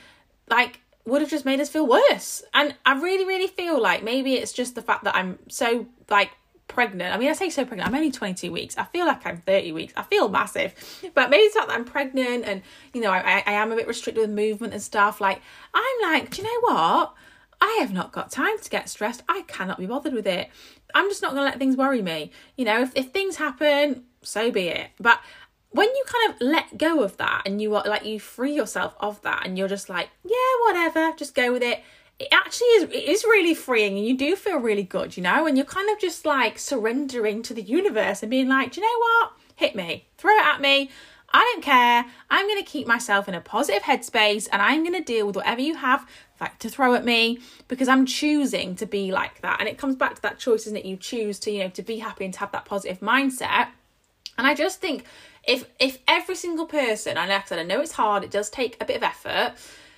like 0.49 0.81
would 1.07 1.21
have 1.21 1.31
just 1.31 1.45
made 1.45 1.61
us 1.61 1.69
feel 1.69 1.87
worse. 1.87 2.43
And 2.55 2.75
I 2.85 3.01
really, 3.01 3.25
really 3.25 3.47
feel 3.47 3.81
like 3.81 4.03
maybe 4.03 4.35
it's 4.35 4.53
just 4.53 4.75
the 4.75 4.83
fact 4.83 5.05
that 5.05 5.15
I'm 5.15 5.39
so 5.49 5.87
like 6.09 6.31
pregnant. 6.69 7.15
I 7.15 7.19
mean, 7.19 7.29
I 7.29 7.33
say 7.33 7.51
so 7.51 7.65
pregnant. 7.65 7.89
I'm 7.89 7.95
only 7.95 8.13
22 8.13 8.53
weeks. 8.53 8.79
I 8.79 8.85
feel 8.85 9.07
like 9.07 9.27
I'm 9.27 9.39
30 9.39 9.73
weeks. 9.73 9.93
I 9.97 10.03
feel 10.03 10.29
massive. 10.29 10.75
But 11.15 11.29
maybe 11.29 11.43
it's 11.43 11.57
not 11.57 11.69
that 11.69 11.75
I'm 11.75 11.85
pregnant 11.85 12.45
and, 12.45 12.63
you 12.95 13.01
know, 13.01 13.11
I, 13.11 13.43
I 13.47 13.53
am 13.53 13.73
a 13.73 13.77
bit 13.77 13.89
restricted 13.89 14.23
with 14.23 14.31
movement 14.31 14.73
and 14.73 14.83
stuff. 14.83 15.21
Like, 15.21 15.43
I'm 15.75 16.13
like, 16.13 16.31
do 16.31 16.43
you 16.43 16.49
know 16.49 16.75
what? 16.75 17.15
I 17.61 17.79
have 17.81 17.93
not 17.93 18.13
got 18.13 18.31
time 18.31 18.59
to 18.59 18.71
get 18.71 18.89
stressed. 18.89 19.23
I 19.29 19.43
cannot 19.43 19.79
be 19.79 19.87
bothered 19.87 20.15
with 20.15 20.27
it. 20.27 20.49
I'm 20.95 21.09
just 21.09 21.23
not 21.23 21.33
going 21.33 21.43
to 21.43 21.51
let 21.51 21.59
things 21.59 21.77
worry 21.77 22.03
me. 22.03 22.31
You 22.57 22.65
know, 22.65 22.83
if, 22.83 22.93
if 22.97 23.11
things 23.11 23.37
happen, 23.37 24.05
so 24.23 24.51
be 24.51 24.69
it. 24.69 24.91
But 24.99 25.21
when 25.71 25.89
you 25.89 26.05
kind 26.07 26.33
of 26.33 26.41
let 26.41 26.79
go 26.79 27.03
of 27.03 27.17
that 27.19 27.43
and 27.47 27.63
you 27.63 27.75
are 27.75 27.85
like 27.87 28.05
you 28.05 28.19
free 28.19 28.55
yourself 28.55 28.95
of 29.01 29.21
that 29.23 29.47
and 29.47 29.57
you're 29.57 29.69
just 29.69 29.89
like 29.89 30.11
yeah 30.25 30.67
whatever 30.67 31.13
just 31.17 31.35
go 31.35 31.53
with 31.53 31.63
it 31.63 31.81
it 32.19 32.29
actually 32.33 32.67
is 32.67 32.83
it 32.85 33.09
is 33.09 33.25
really 33.25 33.55
freeing 33.55 33.97
and 33.97 34.07
you 34.07 34.17
do 34.17 34.37
feel 34.37 34.59
really 34.59 34.83
good 34.83 35.17
you 35.17 35.23
know 35.23 35.47
and 35.47 35.57
you're 35.57 35.67
kind 35.67 35.89
of 35.91 35.99
just 35.99 36.27
like 36.27 36.59
surrendering 36.59 37.43
to 37.43 37.55
the 37.55 37.63
universe 37.63 38.23
and 38.23 38.31
being 38.31 38.49
like 38.49 38.73
do 38.73 38.81
you 38.81 38.87
know 38.87 38.99
what 38.99 39.33
hit 39.57 39.75
me 39.75 40.07
throw 40.19 40.33
it 40.33 40.45
at 40.45 40.61
me 40.61 40.91
I 41.33 41.51
don't 41.53 41.63
care. 41.63 42.05
I'm 42.29 42.47
going 42.47 42.59
to 42.59 42.69
keep 42.69 42.87
myself 42.87 43.29
in 43.29 43.35
a 43.35 43.41
positive 43.41 43.83
headspace 43.83 44.49
and 44.51 44.61
I'm 44.61 44.83
going 44.83 44.99
to 44.99 45.05
deal 45.05 45.27
with 45.27 45.37
whatever 45.37 45.61
you 45.61 45.77
have 45.77 46.07
like 46.41 46.59
to 46.59 46.69
throw 46.69 46.95
at 46.95 47.05
me 47.05 47.39
because 47.69 47.89
I'm 47.89 48.07
choosing 48.07 48.75
to 48.77 48.87
be 48.87 49.13
like 49.13 49.41
that. 49.43 49.61
And 49.61 49.69
it 49.69 49.79
comes 49.79 49.95
back 49.95 50.17
to 50.17 50.23
that 50.23 50.39
choice, 50.39 50.67
isn't 50.67 50.77
it? 50.77 50.85
You 50.85 50.97
choose 50.97 51.39
to, 51.41 51.51
you 51.51 51.61
know, 51.61 51.69
to 51.71 51.83
be 51.83 51.99
happy 51.99 52.25
and 52.25 52.35
to 52.35 52.41
have 52.41 52.53
that 52.53 52.65
positive 52.65 53.01
mindset. 53.01 53.69
And 54.39 54.47
I 54.47 54.55
just 54.55 54.81
think 54.81 55.05
if 55.47 55.69
if 55.79 55.99
every 56.09 56.35
single 56.35 56.67
person, 56.67 57.17
and 57.17 57.33
I 57.33 57.43
I 57.51 57.63
know 57.63 57.81
it's 57.81 57.93
hard, 57.93 58.25
it 58.25 58.31
does 58.31 58.51
take 58.51 58.81
a 58.81 58.85
bit 58.85 58.97
of 58.97 59.03
effort. 59.03 59.55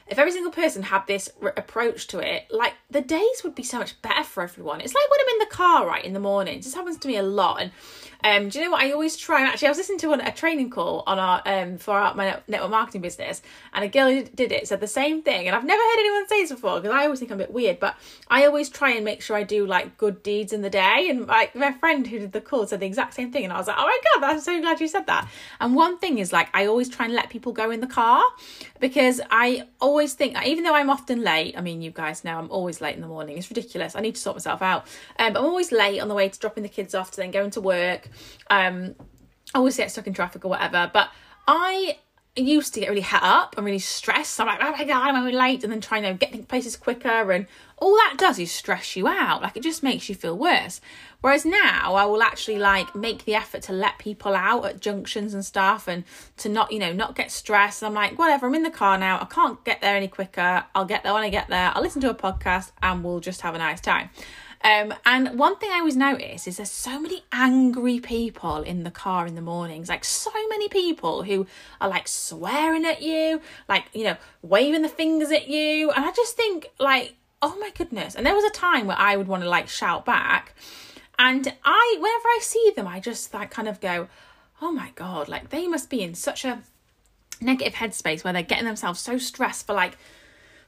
If 0.08 0.18
every 0.18 0.32
single 0.32 0.52
person 0.52 0.82
had 0.82 1.06
this 1.06 1.30
r- 1.40 1.54
approach 1.56 2.08
to 2.08 2.18
it, 2.18 2.48
like 2.50 2.74
the 2.90 3.00
days 3.00 3.42
would 3.44 3.54
be 3.54 3.62
so 3.62 3.78
much 3.78 4.00
better 4.02 4.24
for 4.24 4.42
everyone. 4.42 4.80
It's 4.80 4.94
like 4.94 5.10
when 5.10 5.20
I'm 5.20 5.34
in 5.34 5.38
the 5.38 5.54
car, 5.54 5.86
right, 5.86 6.04
in 6.04 6.12
the 6.12 6.20
morning. 6.20 6.58
This 6.58 6.74
happens 6.74 6.98
to 6.98 7.08
me 7.08 7.16
a 7.16 7.22
lot, 7.22 7.62
and 7.62 7.70
um, 8.24 8.48
do 8.48 8.58
you 8.58 8.64
know 8.64 8.70
what? 8.72 8.82
I 8.82 8.92
always 8.92 9.16
try 9.16 9.40
and 9.40 9.48
actually, 9.48 9.68
I 9.68 9.70
was 9.70 9.78
listening 9.78 9.98
to 10.00 10.12
a, 10.12 10.32
training 10.32 10.70
call 10.70 11.02
on 11.06 11.18
our 11.18 11.42
um 11.44 11.78
for 11.78 11.94
our, 11.94 12.14
my 12.14 12.40
network 12.48 12.70
marketing 12.70 13.00
business, 13.00 13.42
and 13.72 13.84
a 13.84 13.88
girl 13.88 14.10
who 14.10 14.24
did 14.24 14.52
it 14.52 14.68
said 14.68 14.80
the 14.80 14.86
same 14.86 15.22
thing. 15.22 15.46
And 15.46 15.56
I've 15.56 15.64
never 15.64 15.82
heard 15.82 15.98
anyone 15.98 16.28
say 16.28 16.42
this 16.42 16.50
before 16.50 16.80
because 16.80 16.94
I 16.94 17.04
always 17.04 17.18
think 17.18 17.30
I'm 17.30 17.40
a 17.40 17.44
bit 17.44 17.52
weird, 17.52 17.80
but 17.80 17.96
I 18.28 18.46
always 18.46 18.68
try 18.68 18.92
and 18.92 19.04
make 19.04 19.22
sure 19.22 19.36
I 19.36 19.42
do 19.42 19.66
like 19.66 19.96
good 19.98 20.22
deeds 20.22 20.52
in 20.52 20.62
the 20.62 20.70
day. 20.70 21.08
And 21.10 21.26
like 21.26 21.54
my 21.54 21.72
friend 21.72 22.06
who 22.06 22.18
did 22.18 22.32
the 22.32 22.40
call 22.40 22.66
said 22.66 22.80
the 22.80 22.86
exact 22.86 23.14
same 23.14 23.32
thing, 23.32 23.44
and 23.44 23.52
I 23.52 23.58
was 23.58 23.66
like, 23.66 23.76
oh 23.78 23.86
my 23.86 23.98
god, 24.20 24.30
I'm 24.30 24.40
so 24.40 24.60
glad 24.60 24.80
you 24.80 24.88
said 24.88 25.06
that. 25.06 25.28
And 25.60 25.74
one 25.74 25.98
thing 25.98 26.18
is 26.18 26.32
like 26.32 26.48
I 26.54 26.66
always 26.66 26.88
try 26.88 27.06
and 27.06 27.14
let 27.14 27.30
people 27.30 27.52
go 27.52 27.70
in 27.70 27.80
the 27.80 27.86
car 27.86 28.22
because 28.80 29.20
I 29.30 29.68
always 29.80 30.14
think, 30.14 30.36
even 30.46 30.64
though 30.64 30.74
I'm 30.74 30.90
often 30.90 31.22
late. 31.22 31.54
I 31.56 31.60
mean, 31.60 31.82
you 31.82 31.90
guys 31.90 32.24
know 32.24 32.38
I'm 32.38 32.50
always 32.50 32.80
late 32.80 32.94
in 32.94 33.00
the 33.00 33.08
morning. 33.08 33.38
It's 33.38 33.50
ridiculous. 33.50 33.94
I 33.94 34.00
need 34.00 34.14
to 34.14 34.20
sort 34.20 34.36
myself 34.36 34.62
out. 34.62 34.86
Um, 35.18 35.36
I'm 35.36 35.44
always 35.44 35.72
late 35.72 36.00
on 36.00 36.08
the 36.08 36.14
way 36.14 36.28
to 36.28 36.38
dropping 36.38 36.62
the 36.62 36.68
kids 36.68 36.94
off 36.94 37.10
to 37.12 37.16
then 37.18 37.30
going 37.30 37.50
to 37.50 37.60
work. 37.60 38.08
Um, 38.50 38.94
I 39.54 39.58
always 39.58 39.76
get 39.76 39.90
stuck 39.90 40.06
in 40.06 40.14
traffic 40.14 40.44
or 40.44 40.48
whatever. 40.48 40.90
But 40.92 41.10
I 41.46 41.98
used 42.34 42.72
to 42.72 42.80
get 42.80 42.88
really 42.88 43.02
het 43.02 43.22
up 43.22 43.56
and 43.58 43.66
really 43.66 43.78
stressed. 43.78 44.40
I'm 44.40 44.46
like, 44.46 44.58
oh 44.62 44.72
my 44.72 44.84
god, 44.84 45.14
I'm 45.14 45.24
really 45.24 45.36
late, 45.36 45.64
and 45.64 45.72
then 45.72 45.82
trying 45.82 46.02
to 46.04 46.14
get 46.14 46.32
to 46.32 46.38
places 46.38 46.76
quicker, 46.76 47.30
and 47.30 47.46
all 47.76 47.94
that 47.94 48.14
does 48.16 48.38
is 48.38 48.50
stress 48.50 48.96
you 48.96 49.06
out. 49.06 49.42
Like 49.42 49.56
it 49.56 49.62
just 49.62 49.82
makes 49.82 50.08
you 50.08 50.14
feel 50.14 50.38
worse. 50.38 50.80
Whereas 51.20 51.44
now, 51.44 51.94
I 51.94 52.06
will 52.06 52.22
actually 52.22 52.58
like 52.58 52.94
make 52.94 53.26
the 53.26 53.34
effort 53.34 53.62
to 53.62 53.72
let 53.72 53.98
people 53.98 54.34
out 54.34 54.64
at 54.64 54.80
junctions 54.80 55.34
and 55.34 55.44
stuff, 55.44 55.86
and 55.86 56.04
to 56.38 56.48
not, 56.48 56.72
you 56.72 56.78
know, 56.78 56.92
not 56.94 57.14
get 57.14 57.30
stressed. 57.30 57.84
I'm 57.84 57.92
like, 57.92 58.18
whatever, 58.18 58.46
I'm 58.46 58.54
in 58.54 58.62
the 58.62 58.70
car 58.70 58.96
now. 58.96 59.20
I 59.20 59.26
can't 59.26 59.62
get 59.64 59.82
there 59.82 59.94
any 59.94 60.08
quicker. 60.08 60.64
I'll 60.74 60.86
get 60.86 61.02
there 61.02 61.12
when 61.12 61.24
I 61.24 61.28
get 61.28 61.48
there. 61.48 61.70
I'll 61.74 61.82
listen 61.82 62.00
to 62.00 62.10
a 62.10 62.14
podcast, 62.14 62.72
and 62.82 63.04
we'll 63.04 63.20
just 63.20 63.42
have 63.42 63.54
a 63.54 63.58
nice 63.58 63.82
time. 63.82 64.08
Um, 64.64 64.94
and 65.04 65.38
one 65.38 65.56
thing 65.56 65.70
I 65.72 65.78
always 65.80 65.96
notice 65.96 66.46
is 66.46 66.56
there's 66.58 66.70
so 66.70 67.00
many 67.00 67.24
angry 67.32 67.98
people 67.98 68.62
in 68.62 68.84
the 68.84 68.90
car 68.92 69.26
in 69.26 69.34
the 69.34 69.42
mornings, 69.42 69.88
like 69.88 70.04
so 70.04 70.30
many 70.48 70.68
people 70.68 71.24
who 71.24 71.46
are 71.80 71.88
like 71.88 72.06
swearing 72.06 72.84
at 72.84 73.02
you, 73.02 73.40
like, 73.68 73.86
you 73.92 74.04
know, 74.04 74.16
waving 74.42 74.82
the 74.82 74.88
fingers 74.88 75.32
at 75.32 75.48
you. 75.48 75.90
And 75.90 76.04
I 76.04 76.12
just 76.12 76.36
think, 76.36 76.68
like, 76.78 77.14
oh 77.42 77.56
my 77.58 77.70
goodness. 77.76 78.14
And 78.14 78.24
there 78.24 78.34
was 78.34 78.44
a 78.44 78.50
time 78.50 78.86
where 78.86 78.98
I 78.98 79.16
would 79.16 79.26
want 79.26 79.42
to 79.42 79.48
like 79.48 79.68
shout 79.68 80.04
back. 80.04 80.54
And 81.18 81.52
I, 81.64 81.96
whenever 81.98 82.28
I 82.28 82.38
see 82.40 82.72
them, 82.74 82.86
I 82.86 83.00
just 83.00 83.34
like 83.34 83.50
kind 83.50 83.68
of 83.68 83.80
go, 83.80 84.08
oh 84.60 84.70
my 84.70 84.90
God, 84.94 85.28
like 85.28 85.50
they 85.50 85.66
must 85.66 85.90
be 85.90 86.02
in 86.02 86.14
such 86.14 86.44
a 86.44 86.62
negative 87.40 87.74
headspace 87.74 88.22
where 88.22 88.32
they're 88.32 88.42
getting 88.42 88.64
themselves 88.64 89.00
so 89.00 89.18
stressed 89.18 89.66
for 89.66 89.74
like 89.74 89.98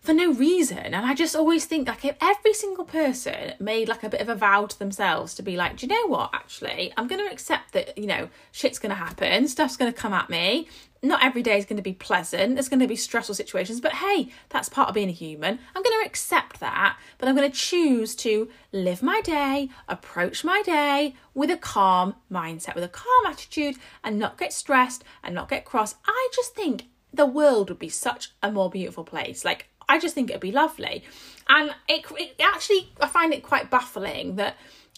for 0.05 0.13
no 0.13 0.33
reason. 0.33 0.79
And 0.79 0.97
I 0.97 1.15
just 1.15 1.35
always 1.35 1.65
think 1.65 1.89
like 1.89 2.05
if 2.05 2.17
every 2.21 2.53
single 2.53 2.85
person 2.85 3.55
made 3.59 3.89
like 3.89 4.05
a 4.05 4.11
bit 4.11 4.21
of 4.21 4.29
a 4.29 4.35
vow 4.35 4.67
to 4.67 4.79
themselves 4.79 5.35
to 5.35 5.43
be 5.43 5.57
like, 5.57 5.79
do 5.79 5.87
you 5.87 5.93
know 5.93 6.07
what, 6.09 6.31
actually, 6.35 6.93
I'm 6.97 7.09
going 7.09 7.27
to 7.27 7.33
accept 7.33 7.73
that, 7.73 7.97
you 7.97 8.07
know, 8.07 8.29
shit's 8.53 8.79
going 8.79 8.91
to 8.91 8.97
happen, 8.97 9.49
stuff's 9.49 9.79
going 9.79 9.91
to 9.91 9.99
come 9.99 10.13
at 10.13 10.29
me. 10.29 10.69
Not 11.03 11.25
every 11.25 11.43
day 11.43 11.59
is 11.59 11.67
going 11.67 11.77
to 11.77 11.83
be 11.83 11.93
pleasant. 11.93 12.55
There's 12.55 12.71
going 12.71 12.81
to 12.81 12.87
be 12.87 12.97
stressful 12.97 13.35
situations, 13.35 13.81
but 13.81 13.93
hey, 13.93 14.31
that's 14.49 14.71
part 14.71 14.89
of 14.89 14.95
being 14.95 15.11
a 15.11 15.13
human. 15.13 15.59
I'm 15.75 15.83
going 15.83 16.03
to 16.03 16.07
accept 16.07 16.61
that, 16.61 16.99
but 17.19 17.29
I'm 17.29 17.37
going 17.37 17.51
to 17.51 17.57
choose 17.57 18.15
to 18.17 18.49
live 18.73 19.03
my 19.03 19.21
day, 19.23 19.69
approach 19.87 20.45
my 20.45 20.63
day 20.63 21.15
with 21.35 21.51
a 21.51 21.59
calm 21.59 22.15
mindset, 22.33 22.75
with 22.75 22.85
a 22.85 22.89
calm 22.89 23.27
attitude, 23.27 23.77
and 24.03 24.19
not 24.19 24.39
get 24.39 24.53
stressed 24.53 25.05
and 25.23 25.35
not 25.35 25.51
get 25.51 25.67
cross. 25.67 25.95
I 26.07 26.29
just 26.35 26.55
think 26.55 26.85
the 27.13 27.27
world 27.27 27.69
would 27.69 27.79
be 27.79 27.89
such 27.91 28.33
a 28.43 28.51
more 28.51 28.71
beautiful 28.71 29.05
place. 29.05 29.45
Like, 29.45 29.69
I 29.89 29.99
just 29.99 30.15
think 30.15 30.31
it'd 30.31 30.41
be 30.41 30.53
lovely. 30.53 31.05
And 31.49 31.75
it, 31.89 32.05
it 32.19 32.41
actually, 32.41 32.91
I 33.01 33.09
find 33.09 33.33
it 33.33 33.43
quite 33.43 33.71
baffling 33.71 34.37
that 34.37 34.57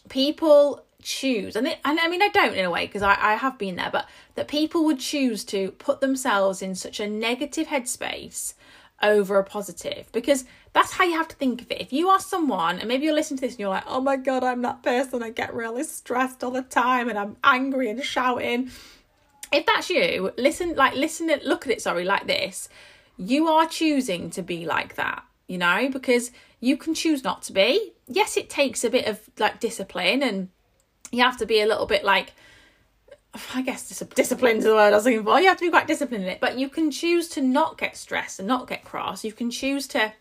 people 0.08 0.84
choose 1.02 1.54
and, 1.54 1.68
and 1.68 2.00
i 2.00 2.08
mean 2.08 2.20
i 2.20 2.28
don't 2.28 2.54
in 2.54 2.64
a 2.64 2.70
way 2.70 2.84
because 2.84 3.02
I, 3.02 3.16
I 3.20 3.34
have 3.34 3.58
been 3.58 3.76
there 3.76 3.90
but 3.92 4.08
that 4.34 4.48
people 4.48 4.84
would 4.86 4.98
choose 4.98 5.44
to 5.44 5.70
put 5.72 6.00
themselves 6.00 6.62
in 6.62 6.74
such 6.74 6.98
a 6.98 7.06
negative 7.08 7.68
headspace 7.68 8.54
over 9.02 9.38
a 9.38 9.44
positive 9.44 10.08
because 10.12 10.44
that's 10.72 10.92
how 10.92 11.04
you 11.04 11.12
have 11.12 11.28
to 11.28 11.36
think 11.36 11.62
of 11.62 11.70
it. 11.70 11.80
If 11.80 11.92
you 11.92 12.08
are 12.08 12.20
someone 12.20 12.78
and 12.78 12.88
maybe 12.88 13.04
you're 13.04 13.14
listening 13.14 13.38
to 13.38 13.42
this 13.42 13.52
and 13.52 13.60
you're 13.60 13.68
like 13.68 13.84
oh 13.86 14.00
my 14.00 14.16
god 14.16 14.42
i'm 14.42 14.62
that 14.62 14.82
person 14.82 15.22
i 15.22 15.30
get 15.30 15.54
really 15.54 15.84
stressed 15.84 16.42
all 16.42 16.50
the 16.50 16.62
time 16.62 17.08
and 17.08 17.18
i'm 17.18 17.36
angry 17.44 17.90
and 17.90 18.02
shouting. 18.02 18.70
If 19.52 19.64
that's 19.64 19.90
you 19.90 20.32
listen 20.36 20.74
like 20.74 20.94
listen 20.94 21.30
look 21.44 21.66
at 21.66 21.72
it 21.72 21.82
sorry 21.82 22.04
like 22.04 22.26
this 22.26 22.68
you 23.16 23.48
are 23.48 23.66
choosing 23.66 24.30
to 24.30 24.42
be 24.42 24.66
like 24.66 24.94
that 24.96 25.24
you 25.46 25.58
know 25.58 25.88
because 25.90 26.30
you 26.60 26.76
can 26.76 26.94
choose 26.94 27.24
not 27.24 27.42
to 27.42 27.52
be 27.52 27.92
yes 28.06 28.36
it 28.36 28.50
takes 28.50 28.84
a 28.84 28.90
bit 28.90 29.06
of 29.06 29.20
like 29.38 29.60
discipline 29.60 30.22
and 30.22 30.48
you 31.10 31.22
have 31.22 31.36
to 31.36 31.46
be 31.46 31.60
a 31.60 31.66
little 31.66 31.86
bit 31.86 32.04
like 32.04 32.32
I 33.54 33.62
guess 33.62 33.88
dis- 33.88 34.08
discipline 34.14 34.58
is 34.58 34.64
the 34.64 34.72
word 34.72 34.92
I 34.92 34.96
was 34.96 35.04
looking 35.04 35.24
for. 35.24 35.38
You 35.40 35.48
have 35.48 35.58
to 35.58 35.64
be 35.64 35.70
quite 35.70 35.86
disciplined 35.86 36.24
in 36.24 36.30
it, 36.30 36.40
but 36.40 36.58
you 36.58 36.68
can 36.68 36.90
choose 36.90 37.28
to 37.30 37.42
not 37.42 37.76
get 37.76 37.96
stressed 37.96 38.38
and 38.38 38.48
not 38.48 38.66
get 38.66 38.84
cross. 38.84 39.24
You 39.24 39.32
can 39.32 39.50
choose 39.50 39.86
to 39.88 40.12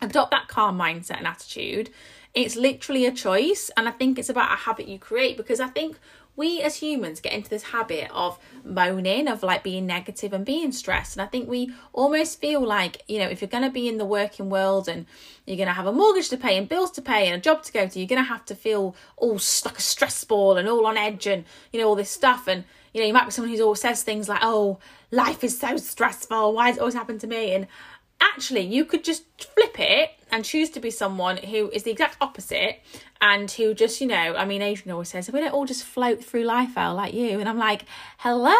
adopt 0.00 0.32
that 0.32 0.48
calm 0.48 0.78
mindset 0.78 1.18
and 1.18 1.26
attitude. 1.26 1.90
It's 2.34 2.56
literally 2.56 3.06
a 3.06 3.12
choice, 3.12 3.70
and 3.76 3.88
I 3.88 3.92
think 3.92 4.18
it's 4.18 4.28
about 4.28 4.52
a 4.52 4.56
habit 4.56 4.88
you 4.88 4.98
create 4.98 5.36
because 5.36 5.60
I 5.60 5.68
think 5.68 5.98
we 6.34 6.62
as 6.62 6.76
humans 6.76 7.20
get 7.20 7.32
into 7.32 7.50
this 7.50 7.64
habit 7.64 8.10
of 8.10 8.38
moaning, 8.64 9.28
of 9.28 9.42
like 9.42 9.62
being 9.62 9.86
negative 9.86 10.32
and 10.32 10.44
being 10.44 10.72
stressed. 10.72 11.16
And 11.16 11.22
I 11.22 11.26
think 11.26 11.48
we 11.48 11.72
almost 11.92 12.40
feel 12.40 12.64
like, 12.64 13.02
you 13.06 13.18
know, 13.18 13.28
if 13.28 13.40
you're 13.40 13.48
going 13.48 13.64
to 13.64 13.70
be 13.70 13.88
in 13.88 13.98
the 13.98 14.04
working 14.04 14.48
world 14.48 14.88
and 14.88 15.06
you're 15.46 15.56
going 15.56 15.68
to 15.68 15.74
have 15.74 15.86
a 15.86 15.92
mortgage 15.92 16.30
to 16.30 16.36
pay 16.36 16.56
and 16.56 16.68
bills 16.68 16.90
to 16.92 17.02
pay 17.02 17.26
and 17.26 17.36
a 17.36 17.40
job 17.40 17.62
to 17.64 17.72
go 17.72 17.86
to, 17.86 17.98
you're 17.98 18.08
going 18.08 18.22
to 18.22 18.28
have 18.28 18.44
to 18.46 18.54
feel 18.54 18.96
all 19.16 19.38
stuck 19.38 19.78
a 19.78 19.82
stress 19.82 20.24
ball 20.24 20.56
and 20.56 20.68
all 20.68 20.86
on 20.86 20.96
edge 20.96 21.26
and, 21.26 21.44
you 21.72 21.80
know, 21.80 21.88
all 21.88 21.96
this 21.96 22.10
stuff. 22.10 22.48
And, 22.48 22.64
you 22.94 23.00
know, 23.00 23.06
you 23.06 23.12
might 23.12 23.26
be 23.26 23.30
someone 23.30 23.54
who 23.54 23.62
always 23.62 23.80
says 23.80 24.02
things 24.02 24.28
like, 24.28 24.40
oh, 24.42 24.78
life 25.10 25.44
is 25.44 25.58
so 25.58 25.76
stressful. 25.76 26.54
Why 26.54 26.68
does 26.70 26.78
it 26.78 26.80
always 26.80 26.94
happen 26.94 27.18
to 27.18 27.26
me? 27.26 27.54
And 27.54 27.66
actually, 28.22 28.60
you 28.60 28.84
could 28.84 29.04
just 29.04 29.24
flip 29.38 29.78
it 29.78 30.10
and 30.30 30.44
choose 30.44 30.70
to 30.70 30.80
be 30.80 30.90
someone 30.90 31.36
who 31.36 31.70
is 31.70 31.82
the 31.82 31.90
exact 31.90 32.16
opposite 32.20 32.80
and 33.20 33.50
who 33.50 33.74
just, 33.74 34.00
you 34.00 34.06
know, 34.06 34.34
I 34.34 34.44
mean, 34.44 34.62
Adrian 34.62 34.92
always 34.92 35.10
says, 35.10 35.30
we 35.30 35.40
don't 35.40 35.52
all 35.52 35.66
just 35.66 35.84
float 35.84 36.24
through 36.24 36.44
life 36.44 36.76
out 36.76 36.96
like 36.96 37.12
you. 37.12 37.38
And 37.38 37.48
I'm 37.48 37.58
like, 37.58 37.84
hello, 38.18 38.50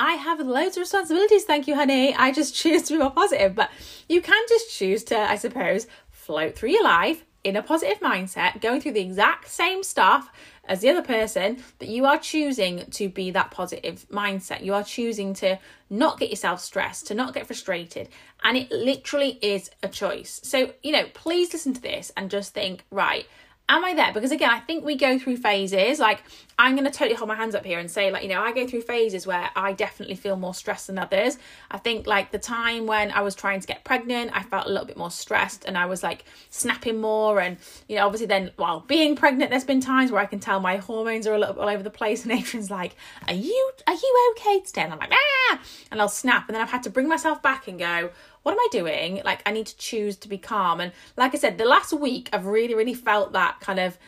I 0.00 0.18
have 0.20 0.40
loads 0.40 0.76
of 0.76 0.80
responsibilities. 0.80 1.44
Thank 1.44 1.68
you, 1.68 1.76
honey. 1.76 2.14
I 2.14 2.32
just 2.32 2.54
choose 2.60 2.82
to 2.84 2.94
be 2.94 2.98
more 2.98 3.10
positive. 3.10 3.54
But 3.54 3.70
you 4.08 4.20
can 4.20 4.42
just 4.48 4.76
choose 4.76 5.04
to, 5.04 5.18
I 5.18 5.36
suppose, 5.36 5.86
float 6.10 6.56
through 6.56 6.70
your 6.70 6.84
life 6.84 7.24
in 7.44 7.54
a 7.54 7.62
positive 7.62 8.00
mindset, 8.00 8.60
going 8.60 8.80
through 8.80 8.92
the 8.92 9.00
exact 9.00 9.48
same 9.48 9.84
stuff 9.84 10.32
as 10.68 10.80
the 10.80 10.90
other 10.90 11.02
person, 11.02 11.62
but 11.78 11.88
you 11.88 12.04
are 12.06 12.18
choosing 12.18 12.84
to 12.92 13.08
be 13.08 13.30
that 13.30 13.50
positive 13.50 14.06
mindset. 14.10 14.62
You 14.64 14.74
are 14.74 14.84
choosing 14.84 15.34
to 15.34 15.58
not 15.88 16.18
get 16.18 16.30
yourself 16.30 16.60
stressed, 16.60 17.06
to 17.08 17.14
not 17.14 17.34
get 17.34 17.46
frustrated. 17.46 18.08
And 18.42 18.56
it 18.56 18.70
literally 18.70 19.38
is 19.42 19.70
a 19.82 19.88
choice. 19.88 20.40
So, 20.42 20.72
you 20.82 20.92
know, 20.92 21.06
please 21.14 21.52
listen 21.52 21.74
to 21.74 21.80
this 21.82 22.12
and 22.16 22.30
just 22.30 22.54
think, 22.54 22.84
right, 22.90 23.26
am 23.68 23.84
I 23.84 23.94
there? 23.94 24.12
Because 24.12 24.30
again, 24.30 24.50
I 24.50 24.60
think 24.60 24.84
we 24.84 24.96
go 24.96 25.18
through 25.18 25.38
phases. 25.38 25.98
Like, 25.98 26.22
I'm 26.58 26.74
going 26.74 26.86
to 26.86 26.90
totally 26.90 27.16
hold 27.16 27.28
my 27.28 27.34
hands 27.34 27.54
up 27.54 27.64
here 27.64 27.78
and 27.78 27.90
say, 27.90 28.10
like, 28.10 28.22
you 28.22 28.28
know, 28.28 28.40
I 28.40 28.52
go 28.52 28.66
through 28.66 28.82
phases 28.82 29.26
where 29.26 29.50
I 29.56 29.72
definitely 29.72 30.14
feel 30.14 30.36
more 30.36 30.54
stressed 30.54 30.86
than 30.86 30.98
others. 30.98 31.38
I 31.70 31.78
think, 31.78 32.06
like, 32.06 32.30
the 32.30 32.38
time 32.38 32.86
when 32.86 33.10
I 33.10 33.20
was 33.22 33.34
trying 33.34 33.60
to 33.60 33.66
get 33.66 33.84
pregnant, 33.84 34.30
I 34.34 34.42
felt 34.42 34.66
a 34.66 34.68
little 34.68 34.86
bit 34.86 34.96
more 34.96 35.10
stressed 35.10 35.64
and 35.64 35.76
I 35.76 35.86
was 35.86 36.02
like 36.02 36.24
snapping 36.50 37.00
more. 37.00 37.40
And, 37.40 37.58
you 37.88 37.96
know, 37.96 38.06
obviously, 38.06 38.26
then 38.26 38.52
while 38.56 38.80
being 38.80 39.16
pregnant, 39.16 39.50
there's 39.50 39.64
been 39.64 39.80
times 39.80 40.12
where 40.12 40.22
I 40.22 40.26
can 40.26 40.38
tell 40.38 40.60
my 40.60 40.76
hormones 40.76 41.26
are 41.26 41.34
a 41.34 41.38
little 41.38 41.60
all 41.60 41.68
over 41.68 41.82
the 41.82 41.90
place. 41.90 42.22
And 42.22 42.32
Adrian's 42.38 42.70
like, 42.70 42.94
Are 43.26 43.34
you, 43.34 43.72
are 43.86 43.94
you 43.94 44.34
okay 44.36 44.60
today? 44.60 44.82
And 44.82 44.92
I'm 44.92 44.98
like, 44.98 45.12
Ah! 45.12 45.60
And 45.90 46.00
I'll 46.00 46.08
snap. 46.08 46.48
And 46.48 46.54
then 46.54 46.62
I've 46.62 46.70
had 46.70 46.84
to 46.84 46.90
bring 46.90 47.08
myself 47.08 47.42
back 47.42 47.68
and 47.68 47.78
go, 47.78 48.10
what 48.46 48.52
am 48.52 48.60
I 48.60 48.68
doing? 48.70 49.22
Like, 49.24 49.42
I 49.44 49.50
need 49.50 49.66
to 49.66 49.76
choose 49.76 50.16
to 50.18 50.28
be 50.28 50.38
calm. 50.38 50.78
And 50.78 50.92
like 51.16 51.34
I 51.34 51.36
said, 51.36 51.58
the 51.58 51.64
last 51.64 51.92
week, 51.92 52.30
I've 52.32 52.46
really, 52.46 52.76
really 52.76 52.94
felt 52.94 53.32
that 53.32 53.58
kind 53.58 53.80
of, 53.80 53.98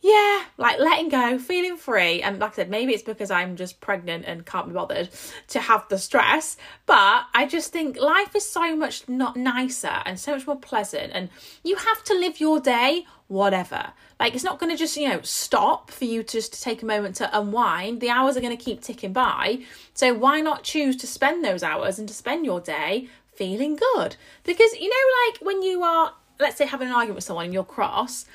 yeah, 0.00 0.44
like 0.58 0.78
letting 0.78 1.08
go, 1.08 1.40
feeling 1.40 1.76
free. 1.76 2.22
And 2.22 2.38
like 2.38 2.52
I 2.52 2.54
said, 2.54 2.70
maybe 2.70 2.92
it's 2.92 3.02
because 3.02 3.32
I'm 3.32 3.56
just 3.56 3.80
pregnant 3.80 4.26
and 4.26 4.46
can't 4.46 4.68
be 4.68 4.74
bothered 4.74 5.08
to 5.48 5.58
have 5.58 5.88
the 5.88 5.98
stress. 5.98 6.56
But 6.86 7.24
I 7.34 7.46
just 7.50 7.72
think 7.72 7.98
life 7.98 8.36
is 8.36 8.48
so 8.48 8.76
much 8.76 9.08
not 9.08 9.34
nicer 9.36 10.02
and 10.06 10.20
so 10.20 10.34
much 10.36 10.46
more 10.46 10.60
pleasant. 10.60 11.10
And 11.12 11.28
you 11.64 11.74
have 11.74 12.04
to 12.04 12.14
live 12.14 12.38
your 12.38 12.60
day, 12.60 13.06
whatever. 13.26 13.92
Like 14.20 14.34
it's 14.34 14.44
not 14.44 14.60
going 14.60 14.70
to 14.70 14.78
just, 14.78 14.96
you 14.96 15.08
know, 15.08 15.20
stop 15.22 15.90
for 15.90 16.04
you 16.04 16.22
to 16.22 16.32
just 16.32 16.52
to 16.52 16.60
take 16.60 16.82
a 16.82 16.86
moment 16.86 17.16
to 17.16 17.38
unwind. 17.38 18.00
The 18.00 18.10
hours 18.10 18.36
are 18.36 18.40
going 18.40 18.56
to 18.56 18.64
keep 18.64 18.82
ticking 18.82 19.12
by. 19.12 19.64
So 19.94 20.14
why 20.14 20.40
not 20.40 20.62
choose 20.62 20.96
to 20.96 21.06
spend 21.06 21.44
those 21.44 21.62
hours 21.64 21.98
and 21.98 22.06
to 22.06 22.14
spend 22.14 22.44
your 22.44 22.60
day 22.60 23.08
feeling 23.40 23.74
good. 23.94 24.16
Because, 24.44 24.78
you 24.78 24.90
know, 24.90 25.30
like 25.32 25.40
when 25.40 25.62
you 25.62 25.82
are, 25.82 26.12
let's 26.38 26.58
say, 26.58 26.66
having 26.66 26.88
an 26.88 26.94
argument 26.94 27.16
with 27.16 27.24
someone 27.24 27.46
and 27.46 27.54
you're 27.54 27.64
cross, 27.64 28.26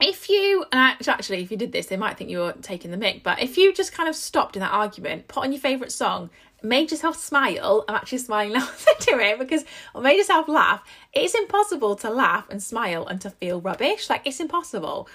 if 0.00 0.28
you, 0.28 0.64
actually, 0.72 1.42
if 1.42 1.50
you 1.50 1.56
did 1.56 1.72
this, 1.72 1.86
they 1.86 1.96
might 1.96 2.16
think 2.16 2.30
you 2.30 2.38
were 2.38 2.54
taking 2.62 2.92
the 2.92 2.96
mic, 2.96 3.24
but 3.24 3.42
if 3.42 3.58
you 3.58 3.72
just 3.72 3.92
kind 3.92 4.08
of 4.08 4.14
stopped 4.14 4.54
in 4.54 4.60
that 4.60 4.70
argument, 4.70 5.26
put 5.26 5.42
on 5.42 5.50
your 5.50 5.60
favourite 5.60 5.90
song, 5.90 6.30
made 6.62 6.92
yourself 6.92 7.16
smile, 7.16 7.84
I'm 7.88 7.96
actually 7.96 8.18
smiling 8.18 8.52
now 8.52 8.68
as 8.74 8.86
it 8.86 9.38
because, 9.38 9.64
or 9.94 10.00
made 10.00 10.16
yourself 10.16 10.46
laugh, 10.46 10.82
it's 11.12 11.34
impossible 11.34 11.96
to 11.96 12.10
laugh 12.10 12.46
and 12.50 12.62
smile 12.62 13.06
and 13.06 13.20
to 13.20 13.30
feel 13.30 13.60
rubbish. 13.60 14.08
Like, 14.08 14.22
it's 14.24 14.38
impossible. 14.38 15.08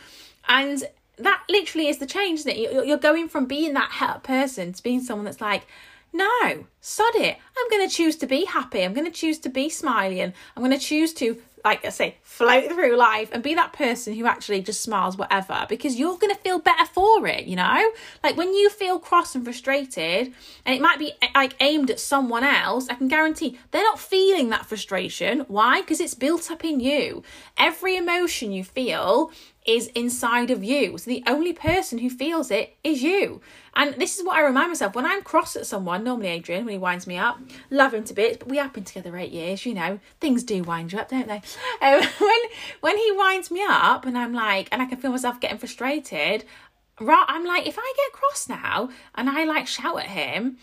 And 0.50 0.84
that 1.18 1.44
literally 1.48 1.88
is 1.88 2.00
the 2.00 2.06
change, 2.06 2.46
it? 2.46 2.58
You're 2.58 2.98
going 2.98 3.30
from 3.30 3.46
being 3.46 3.74
that 3.76 4.22
person 4.24 4.74
to 4.74 4.84
being 4.84 5.02
someone 5.02 5.24
that's 5.24 5.42
like, 5.42 5.68
no, 6.14 6.66
sod 6.82 7.16
it. 7.16 7.38
I'm 7.58 7.70
going 7.70 7.88
to 7.88 7.94
choose 7.94 8.16
to 8.18 8.28
be 8.28 8.46
happy. 8.46 8.84
I'm 8.84 8.94
going 8.94 9.06
to 9.06 9.12
choose 9.12 9.40
to 9.40 9.50
be 9.50 9.70
smiling. 9.70 10.34
I'm 10.56 10.64
going 10.64 10.78
to 10.78 10.84
choose 10.84 11.14
to, 11.16 11.38
like 11.64 11.86
I 11.86 11.90
say, 11.90 12.18
float 12.22 12.72
through 12.72 12.96
life 12.96 13.30
and 13.32 13.44
be 13.44 13.54
that 13.56 13.74
person 13.74 14.14
who 14.14 14.26
actually 14.26 14.62
just 14.62 14.82
smiles 14.82 15.18
whatever 15.18 15.66
because 15.68 15.98
you're 15.98 16.18
going 16.18 16.34
to 16.34 16.42
feel 16.42 16.60
better 16.60 16.86
for 16.86 17.28
it, 17.28 17.46
you 17.46 17.56
know? 17.56 17.92
Like 18.24 18.38
when 18.38 18.54
you 18.54 18.70
feel 18.70 19.00
cross 19.00 19.36
and 19.36 19.44
frustrated 19.44 20.34
and 20.66 20.76
it 20.76 20.82
might 20.82 21.00
be 21.00 21.14
eh, 21.22 21.28
like 21.36 21.56
aimed 21.60 21.90
at 21.90 22.00
someone 22.00 22.44
else, 22.44 22.88
I 22.90 22.96
can 22.96 23.08
guarantee 23.08 23.58
they're 23.72 23.84
not 23.84 24.00
feeling 24.00 24.50
that 24.50 24.66
frustration. 24.66 25.46
Why? 25.48 25.82
Because 25.82 26.00
it's 26.00 26.14
built 26.14 26.50
up 26.52 26.64
in 26.64 26.80
you. 26.80 27.24
Every 27.58 27.96
emotion 27.96 28.52
you 28.52 28.64
feel 28.64 29.32
is 29.66 29.88
inside 29.88 30.50
of 30.50 30.64
you. 30.64 30.98
So 30.98 31.10
the 31.12 31.24
only 31.28 31.54
person 31.54 32.00
who 32.00 32.10
feels 32.10 32.50
it 32.50 32.78
is 32.84 33.04
you. 33.04 33.42
And 33.76 33.94
this 33.96 34.18
is 34.18 34.26
what 34.26 34.36
I 34.36 34.42
remind 34.42 34.70
myself 34.70 34.96
when 34.96 35.06
I'm 35.06 35.22
cross 35.22 35.56
at 35.56 35.66
someone, 35.66 36.04
normally 36.04 36.30
Adrian, 36.30 36.66
when 36.66 36.74
he 36.74 36.78
winds 36.78 37.06
me 37.06 37.18
up, 37.18 37.40
love 37.70 37.94
him 37.94 38.04
to 38.06 38.14
bits, 38.14 38.38
but 38.38 38.50
we 38.50 38.58
have 38.58 38.74
been 38.74 38.84
together 38.84 39.16
eight 39.16 39.32
years, 39.32 39.66
you 39.66 39.74
know, 39.74 40.00
things 40.20 40.44
do 40.44 40.64
wind 40.64 40.92
you 40.92 41.00
up, 41.00 41.10
don't 41.10 41.28
they? 41.28 41.42
Um, 41.82 42.02
when 42.20 42.40
when 42.82 42.98
he 42.98 43.12
winds 43.14 43.50
me 43.52 43.64
up 43.68 44.06
and 44.06 44.18
I'm 44.18 44.34
like, 44.34 44.68
and 44.72 44.82
I 44.82 44.86
can 44.86 44.98
feel 44.98 45.12
myself 45.12 45.40
getting 45.40 45.58
frustrated, 45.58 46.44
right, 47.00 47.26
I'm 47.28 47.46
like, 47.46 47.66
if 47.66 47.78
I 47.80 47.94
get 47.96 48.12
cross 48.12 48.50
now 48.50 48.90
and 49.16 49.30
I 49.30 49.46
like 49.46 49.66
shout 49.66 49.98
at 49.98 50.08
him, 50.08 50.58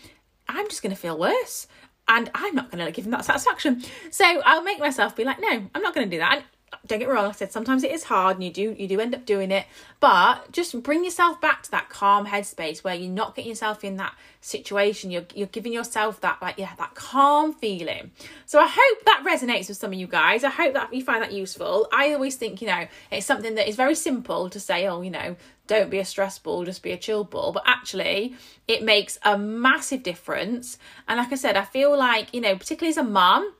I'm 0.47 0.67
just 0.67 0.83
to 0.93 1.01
feel 1.01 1.17
worse 1.17 1.67
and 2.07 2.29
I'm 2.33 2.55
not 2.55 2.71
going 2.71 2.85
to 2.85 2.91
give 2.91 3.05
him 3.05 3.11
that 3.11 3.25
satisfaction. 3.25 3.83
So 4.11 4.25
I'll 4.25 4.63
make 4.63 4.79
myself 4.79 5.15
be 5.15 5.23
like, 5.23 5.39
no, 5.39 5.69
I'm 5.73 5.81
not 5.81 5.93
going 5.93 6.09
to 6.09 6.15
do 6.15 6.19
that. 6.19 6.35
And 6.35 6.43
don't 6.85 6.99
get 6.99 7.07
me 7.07 7.13
wrong 7.13 7.25
i 7.25 7.31
said 7.31 7.51
sometimes 7.51 7.83
it 7.83 7.91
is 7.91 8.03
hard 8.03 8.37
and 8.37 8.43
you 8.43 8.51
do 8.51 8.75
you 8.77 8.87
do 8.87 8.99
end 8.99 9.15
up 9.15 9.25
doing 9.25 9.51
it 9.51 9.65
but 9.99 10.51
just 10.51 10.81
bring 10.83 11.03
yourself 11.03 11.39
back 11.41 11.63
to 11.63 11.71
that 11.71 11.89
calm 11.89 12.27
headspace 12.27 12.83
where 12.83 12.95
you're 12.95 13.11
not 13.11 13.35
getting 13.35 13.49
yourself 13.49 13.83
in 13.83 13.97
that 13.97 14.13
situation. 14.47 15.11
You're, 15.11 15.25
you're 15.35 15.47
giving 15.47 15.73
yourself 15.73 16.21
that 16.21 16.41
like 16.41 16.57
yeah 16.57 16.73
that 16.77 16.95
calm 16.95 17.53
feeling. 17.53 18.11
So 18.45 18.59
i 18.59 18.67
hope 18.67 19.05
that 19.05 19.23
resonates 19.25 19.67
with 19.67 19.77
some 19.77 19.91
of 19.91 19.99
you 19.99 20.07
guys. 20.07 20.43
I 20.43 20.49
hope 20.49 20.73
that 20.73 20.93
you 20.93 21.03
find 21.03 21.21
that 21.21 21.33
useful. 21.33 21.87
I 21.91 22.13
always 22.13 22.35
think 22.35 22.61
you 22.61 22.67
know 22.67 22.87
it's 23.11 23.25
something 23.25 23.55
that 23.55 23.67
is 23.67 23.75
very 23.75 23.95
simple 23.95 24.49
to 24.49 24.59
say 24.59 24.87
oh 24.87 25.01
you 25.01 25.11
know 25.11 25.35
don't 25.67 25.89
be 25.89 25.99
a 25.99 26.05
stress 26.05 26.39
ball 26.39 26.63
just 26.63 26.81
be 26.81 26.91
a 26.93 26.97
chill 26.97 27.25
ball 27.25 27.51
but 27.51 27.63
actually 27.65 28.35
it 28.67 28.83
makes 28.83 29.19
a 29.23 29.37
massive 29.37 30.03
difference. 30.03 30.77
And 31.07 31.17
like 31.17 31.31
i 31.31 31.35
said 31.35 31.57
i 31.57 31.65
feel 31.65 31.97
like 31.97 32.33
you 32.33 32.41
know 32.41 32.55
particularly 32.55 32.91
as 32.91 32.97
a 32.97 33.03
mom 33.03 33.53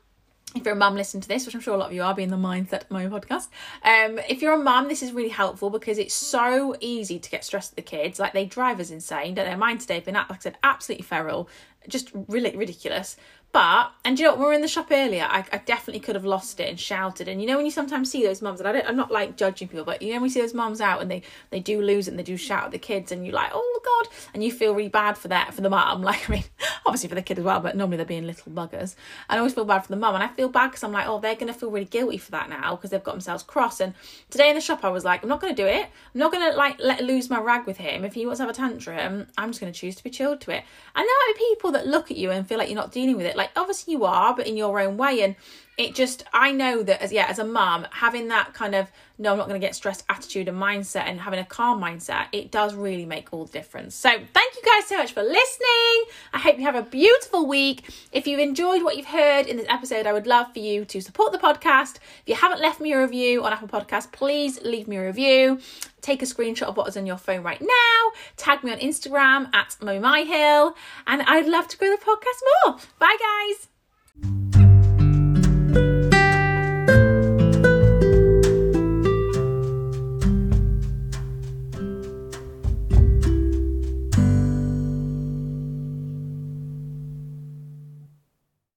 if 0.54 0.64
you're 0.64 0.74
a 0.74 0.78
mum 0.78 0.94
listening 0.94 1.20
to 1.20 1.28
this, 1.28 1.44
which 1.46 1.54
I'm 1.54 1.60
sure 1.60 1.74
a 1.74 1.76
lot 1.76 1.88
of 1.88 1.92
you 1.92 2.02
are, 2.02 2.14
being 2.14 2.30
the 2.30 2.36
Mindset 2.36 2.82
Mummy 2.90 3.06
podcast. 3.06 3.48
Um, 3.82 4.18
if 4.28 4.40
you're 4.40 4.54
a 4.54 4.58
mum, 4.58 4.88
this 4.88 5.02
is 5.02 5.12
really 5.12 5.28
helpful 5.28 5.70
because 5.70 5.98
it's 5.98 6.14
so 6.14 6.74
easy 6.80 7.18
to 7.18 7.30
get 7.30 7.44
stressed 7.44 7.72
at 7.72 7.76
the 7.76 7.82
kids. 7.82 8.18
Like 8.18 8.32
they 8.32 8.46
drive 8.46 8.80
us 8.80 8.90
insane, 8.90 9.34
don't 9.34 9.46
they? 9.48 9.54
Mine 9.56 9.78
today 9.78 9.96
have 9.96 10.04
been, 10.04 10.14
like 10.14 10.30
I 10.30 10.38
said, 10.38 10.56
absolutely 10.62 11.04
feral, 11.04 11.48
just 11.88 12.10
really 12.28 12.56
ridiculous. 12.56 13.16
But 13.58 13.90
and 14.04 14.16
you 14.20 14.24
know, 14.24 14.36
we 14.36 14.44
were 14.44 14.52
in 14.52 14.60
the 14.60 14.68
shop 14.68 14.86
earlier, 14.92 15.26
I, 15.28 15.44
I, 15.52 15.58
definitely 15.58 15.98
could 15.98 16.14
have 16.14 16.24
lost 16.24 16.60
it 16.60 16.68
and 16.68 16.78
shouted. 16.78 17.26
And 17.26 17.40
you 17.40 17.48
know, 17.48 17.56
when 17.56 17.66
you 17.66 17.72
sometimes 17.72 18.08
see 18.08 18.22
those 18.22 18.40
mums, 18.40 18.60
and 18.60 18.68
I 18.68 18.70
don't, 18.70 18.86
I'm 18.86 18.94
not 18.94 19.10
like 19.10 19.36
judging 19.36 19.66
people, 19.66 19.84
but 19.84 20.00
you 20.00 20.10
know, 20.10 20.14
when 20.14 20.22
we 20.22 20.28
see 20.28 20.40
those 20.40 20.54
mums 20.54 20.80
out 20.80 21.02
and 21.02 21.10
they 21.10 21.22
they 21.50 21.58
do 21.58 21.82
lose 21.82 22.06
it 22.06 22.12
and 22.12 22.18
they 22.20 22.22
do 22.22 22.36
shout 22.36 22.66
at 22.66 22.70
the 22.70 22.78
kids, 22.78 23.10
and 23.10 23.26
you're 23.26 23.34
like, 23.34 23.50
oh 23.52 23.80
god, 23.84 24.14
and 24.32 24.44
you 24.44 24.52
feel 24.52 24.76
really 24.76 24.88
bad 24.88 25.18
for 25.18 25.26
that 25.26 25.54
for 25.54 25.60
the 25.62 25.70
mum. 25.70 26.02
Like 26.08 26.30
I 26.30 26.34
mean, 26.34 26.44
obviously 26.86 27.08
for 27.08 27.16
the 27.16 27.22
kid 27.22 27.40
as 27.40 27.44
well, 27.44 27.58
but 27.58 27.76
normally 27.76 27.96
they're 27.96 28.06
being 28.06 28.28
little 28.28 28.52
buggers. 28.52 28.94
And 29.28 29.36
I 29.36 29.38
always 29.38 29.54
feel 29.54 29.64
bad 29.64 29.80
for 29.80 29.88
the 29.88 29.96
mum, 29.96 30.14
and 30.14 30.22
I 30.22 30.28
feel 30.28 30.48
bad 30.48 30.68
because 30.68 30.84
I'm 30.84 30.92
like, 30.92 31.08
oh, 31.08 31.18
they're 31.18 31.34
gonna 31.34 31.52
feel 31.52 31.72
really 31.72 31.84
guilty 31.84 32.18
for 32.18 32.30
that 32.30 32.48
now 32.48 32.76
because 32.76 32.90
they've 32.90 33.02
got 33.02 33.12
themselves 33.12 33.42
cross. 33.42 33.80
And 33.80 33.94
today 34.30 34.50
in 34.50 34.54
the 34.54 34.60
shop, 34.60 34.84
I 34.84 34.88
was 34.88 35.04
like, 35.04 35.24
I'm 35.24 35.28
not 35.28 35.40
gonna 35.40 35.52
do 35.52 35.66
it. 35.66 35.82
I'm 36.14 36.20
not 36.20 36.30
gonna 36.30 36.54
like 36.54 36.78
let 36.78 37.02
lose 37.02 37.28
my 37.28 37.40
rag 37.40 37.66
with 37.66 37.78
him. 37.78 38.04
If 38.04 38.14
he 38.14 38.24
wants 38.24 38.38
to 38.38 38.44
have 38.44 38.50
a 38.50 38.56
tantrum, 38.56 39.26
I'm 39.36 39.50
just 39.50 39.58
gonna 39.58 39.72
choose 39.72 39.96
to 39.96 40.04
be 40.04 40.10
chilled 40.10 40.40
to 40.42 40.52
it. 40.52 40.62
And 40.94 41.04
there 41.04 41.04
might 41.04 41.34
be 41.36 41.44
people 41.48 41.72
that 41.72 41.88
look 41.88 42.12
at 42.12 42.16
you 42.16 42.30
and 42.30 42.46
feel 42.46 42.58
like 42.58 42.68
you're 42.68 42.76
not 42.76 42.92
dealing 42.92 43.16
with 43.16 43.26
it. 43.26 43.36
Like 43.36 43.47
obviously 43.56 43.92
you 43.92 44.04
are, 44.04 44.34
but 44.34 44.46
in 44.46 44.56
your 44.56 44.78
own 44.80 44.96
way. 44.96 45.22
And 45.22 45.36
it 45.78 45.94
just 45.94 46.24
I 46.32 46.52
know 46.52 46.82
that 46.82 47.00
as 47.00 47.12
yeah, 47.12 47.26
as 47.28 47.38
a 47.38 47.44
mom 47.44 47.86
having 47.90 48.28
that 48.28 48.52
kind 48.52 48.74
of 48.74 48.90
no, 49.20 49.32
I'm 49.32 49.38
not 49.38 49.48
going 49.48 49.60
to 49.60 49.66
get 49.66 49.74
stressed 49.74 50.04
attitude 50.08 50.46
and 50.46 50.56
mindset 50.56 51.06
and 51.06 51.20
having 51.20 51.40
a 51.40 51.44
calm 51.44 51.80
mindset, 51.80 52.26
it 52.30 52.52
does 52.52 52.74
really 52.74 53.04
make 53.04 53.28
all 53.32 53.46
the 53.46 53.52
difference. 53.52 53.96
So 53.96 54.10
thank 54.10 54.54
you 54.54 54.62
guys 54.64 54.86
so 54.86 54.96
much 54.96 55.12
for 55.12 55.24
listening. 55.24 56.04
I 56.32 56.38
hope 56.38 56.56
you 56.56 56.64
have 56.64 56.76
a 56.76 56.82
beautiful 56.82 57.46
week. 57.46 57.90
If 58.12 58.28
you've 58.28 58.38
enjoyed 58.38 58.84
what 58.84 58.96
you've 58.96 59.06
heard 59.06 59.46
in 59.46 59.56
this 59.56 59.66
episode, 59.68 60.06
I 60.06 60.12
would 60.12 60.28
love 60.28 60.52
for 60.52 60.60
you 60.60 60.84
to 60.84 61.00
support 61.00 61.32
the 61.32 61.38
podcast. 61.38 61.96
If 61.96 62.22
you 62.26 62.34
haven't 62.36 62.60
left 62.60 62.80
me 62.80 62.92
a 62.92 63.00
review 63.00 63.42
on 63.44 63.52
Apple 63.52 63.66
Podcast, 63.66 64.12
please 64.12 64.62
leave 64.62 64.86
me 64.86 64.98
a 64.98 65.06
review. 65.06 65.58
Take 66.00 66.22
a 66.22 66.26
screenshot 66.26 66.68
of 66.68 66.76
what 66.76 66.86
is 66.86 66.96
on 66.96 67.04
your 67.04 67.16
phone 67.16 67.42
right 67.42 67.60
now. 67.60 68.12
Tag 68.36 68.62
me 68.62 68.70
on 68.70 68.78
Instagram 68.78 69.52
at 69.52 69.76
Mo 69.82 69.98
My 69.98 70.22
Hill, 70.22 70.76
and 71.08 71.22
I'd 71.22 71.48
love 71.48 71.66
to 71.68 71.76
grow 71.76 71.90
the 71.90 71.96
podcast 71.96 72.66
more. 72.66 72.78
Bye, 73.00 73.16
guys. 73.18 74.67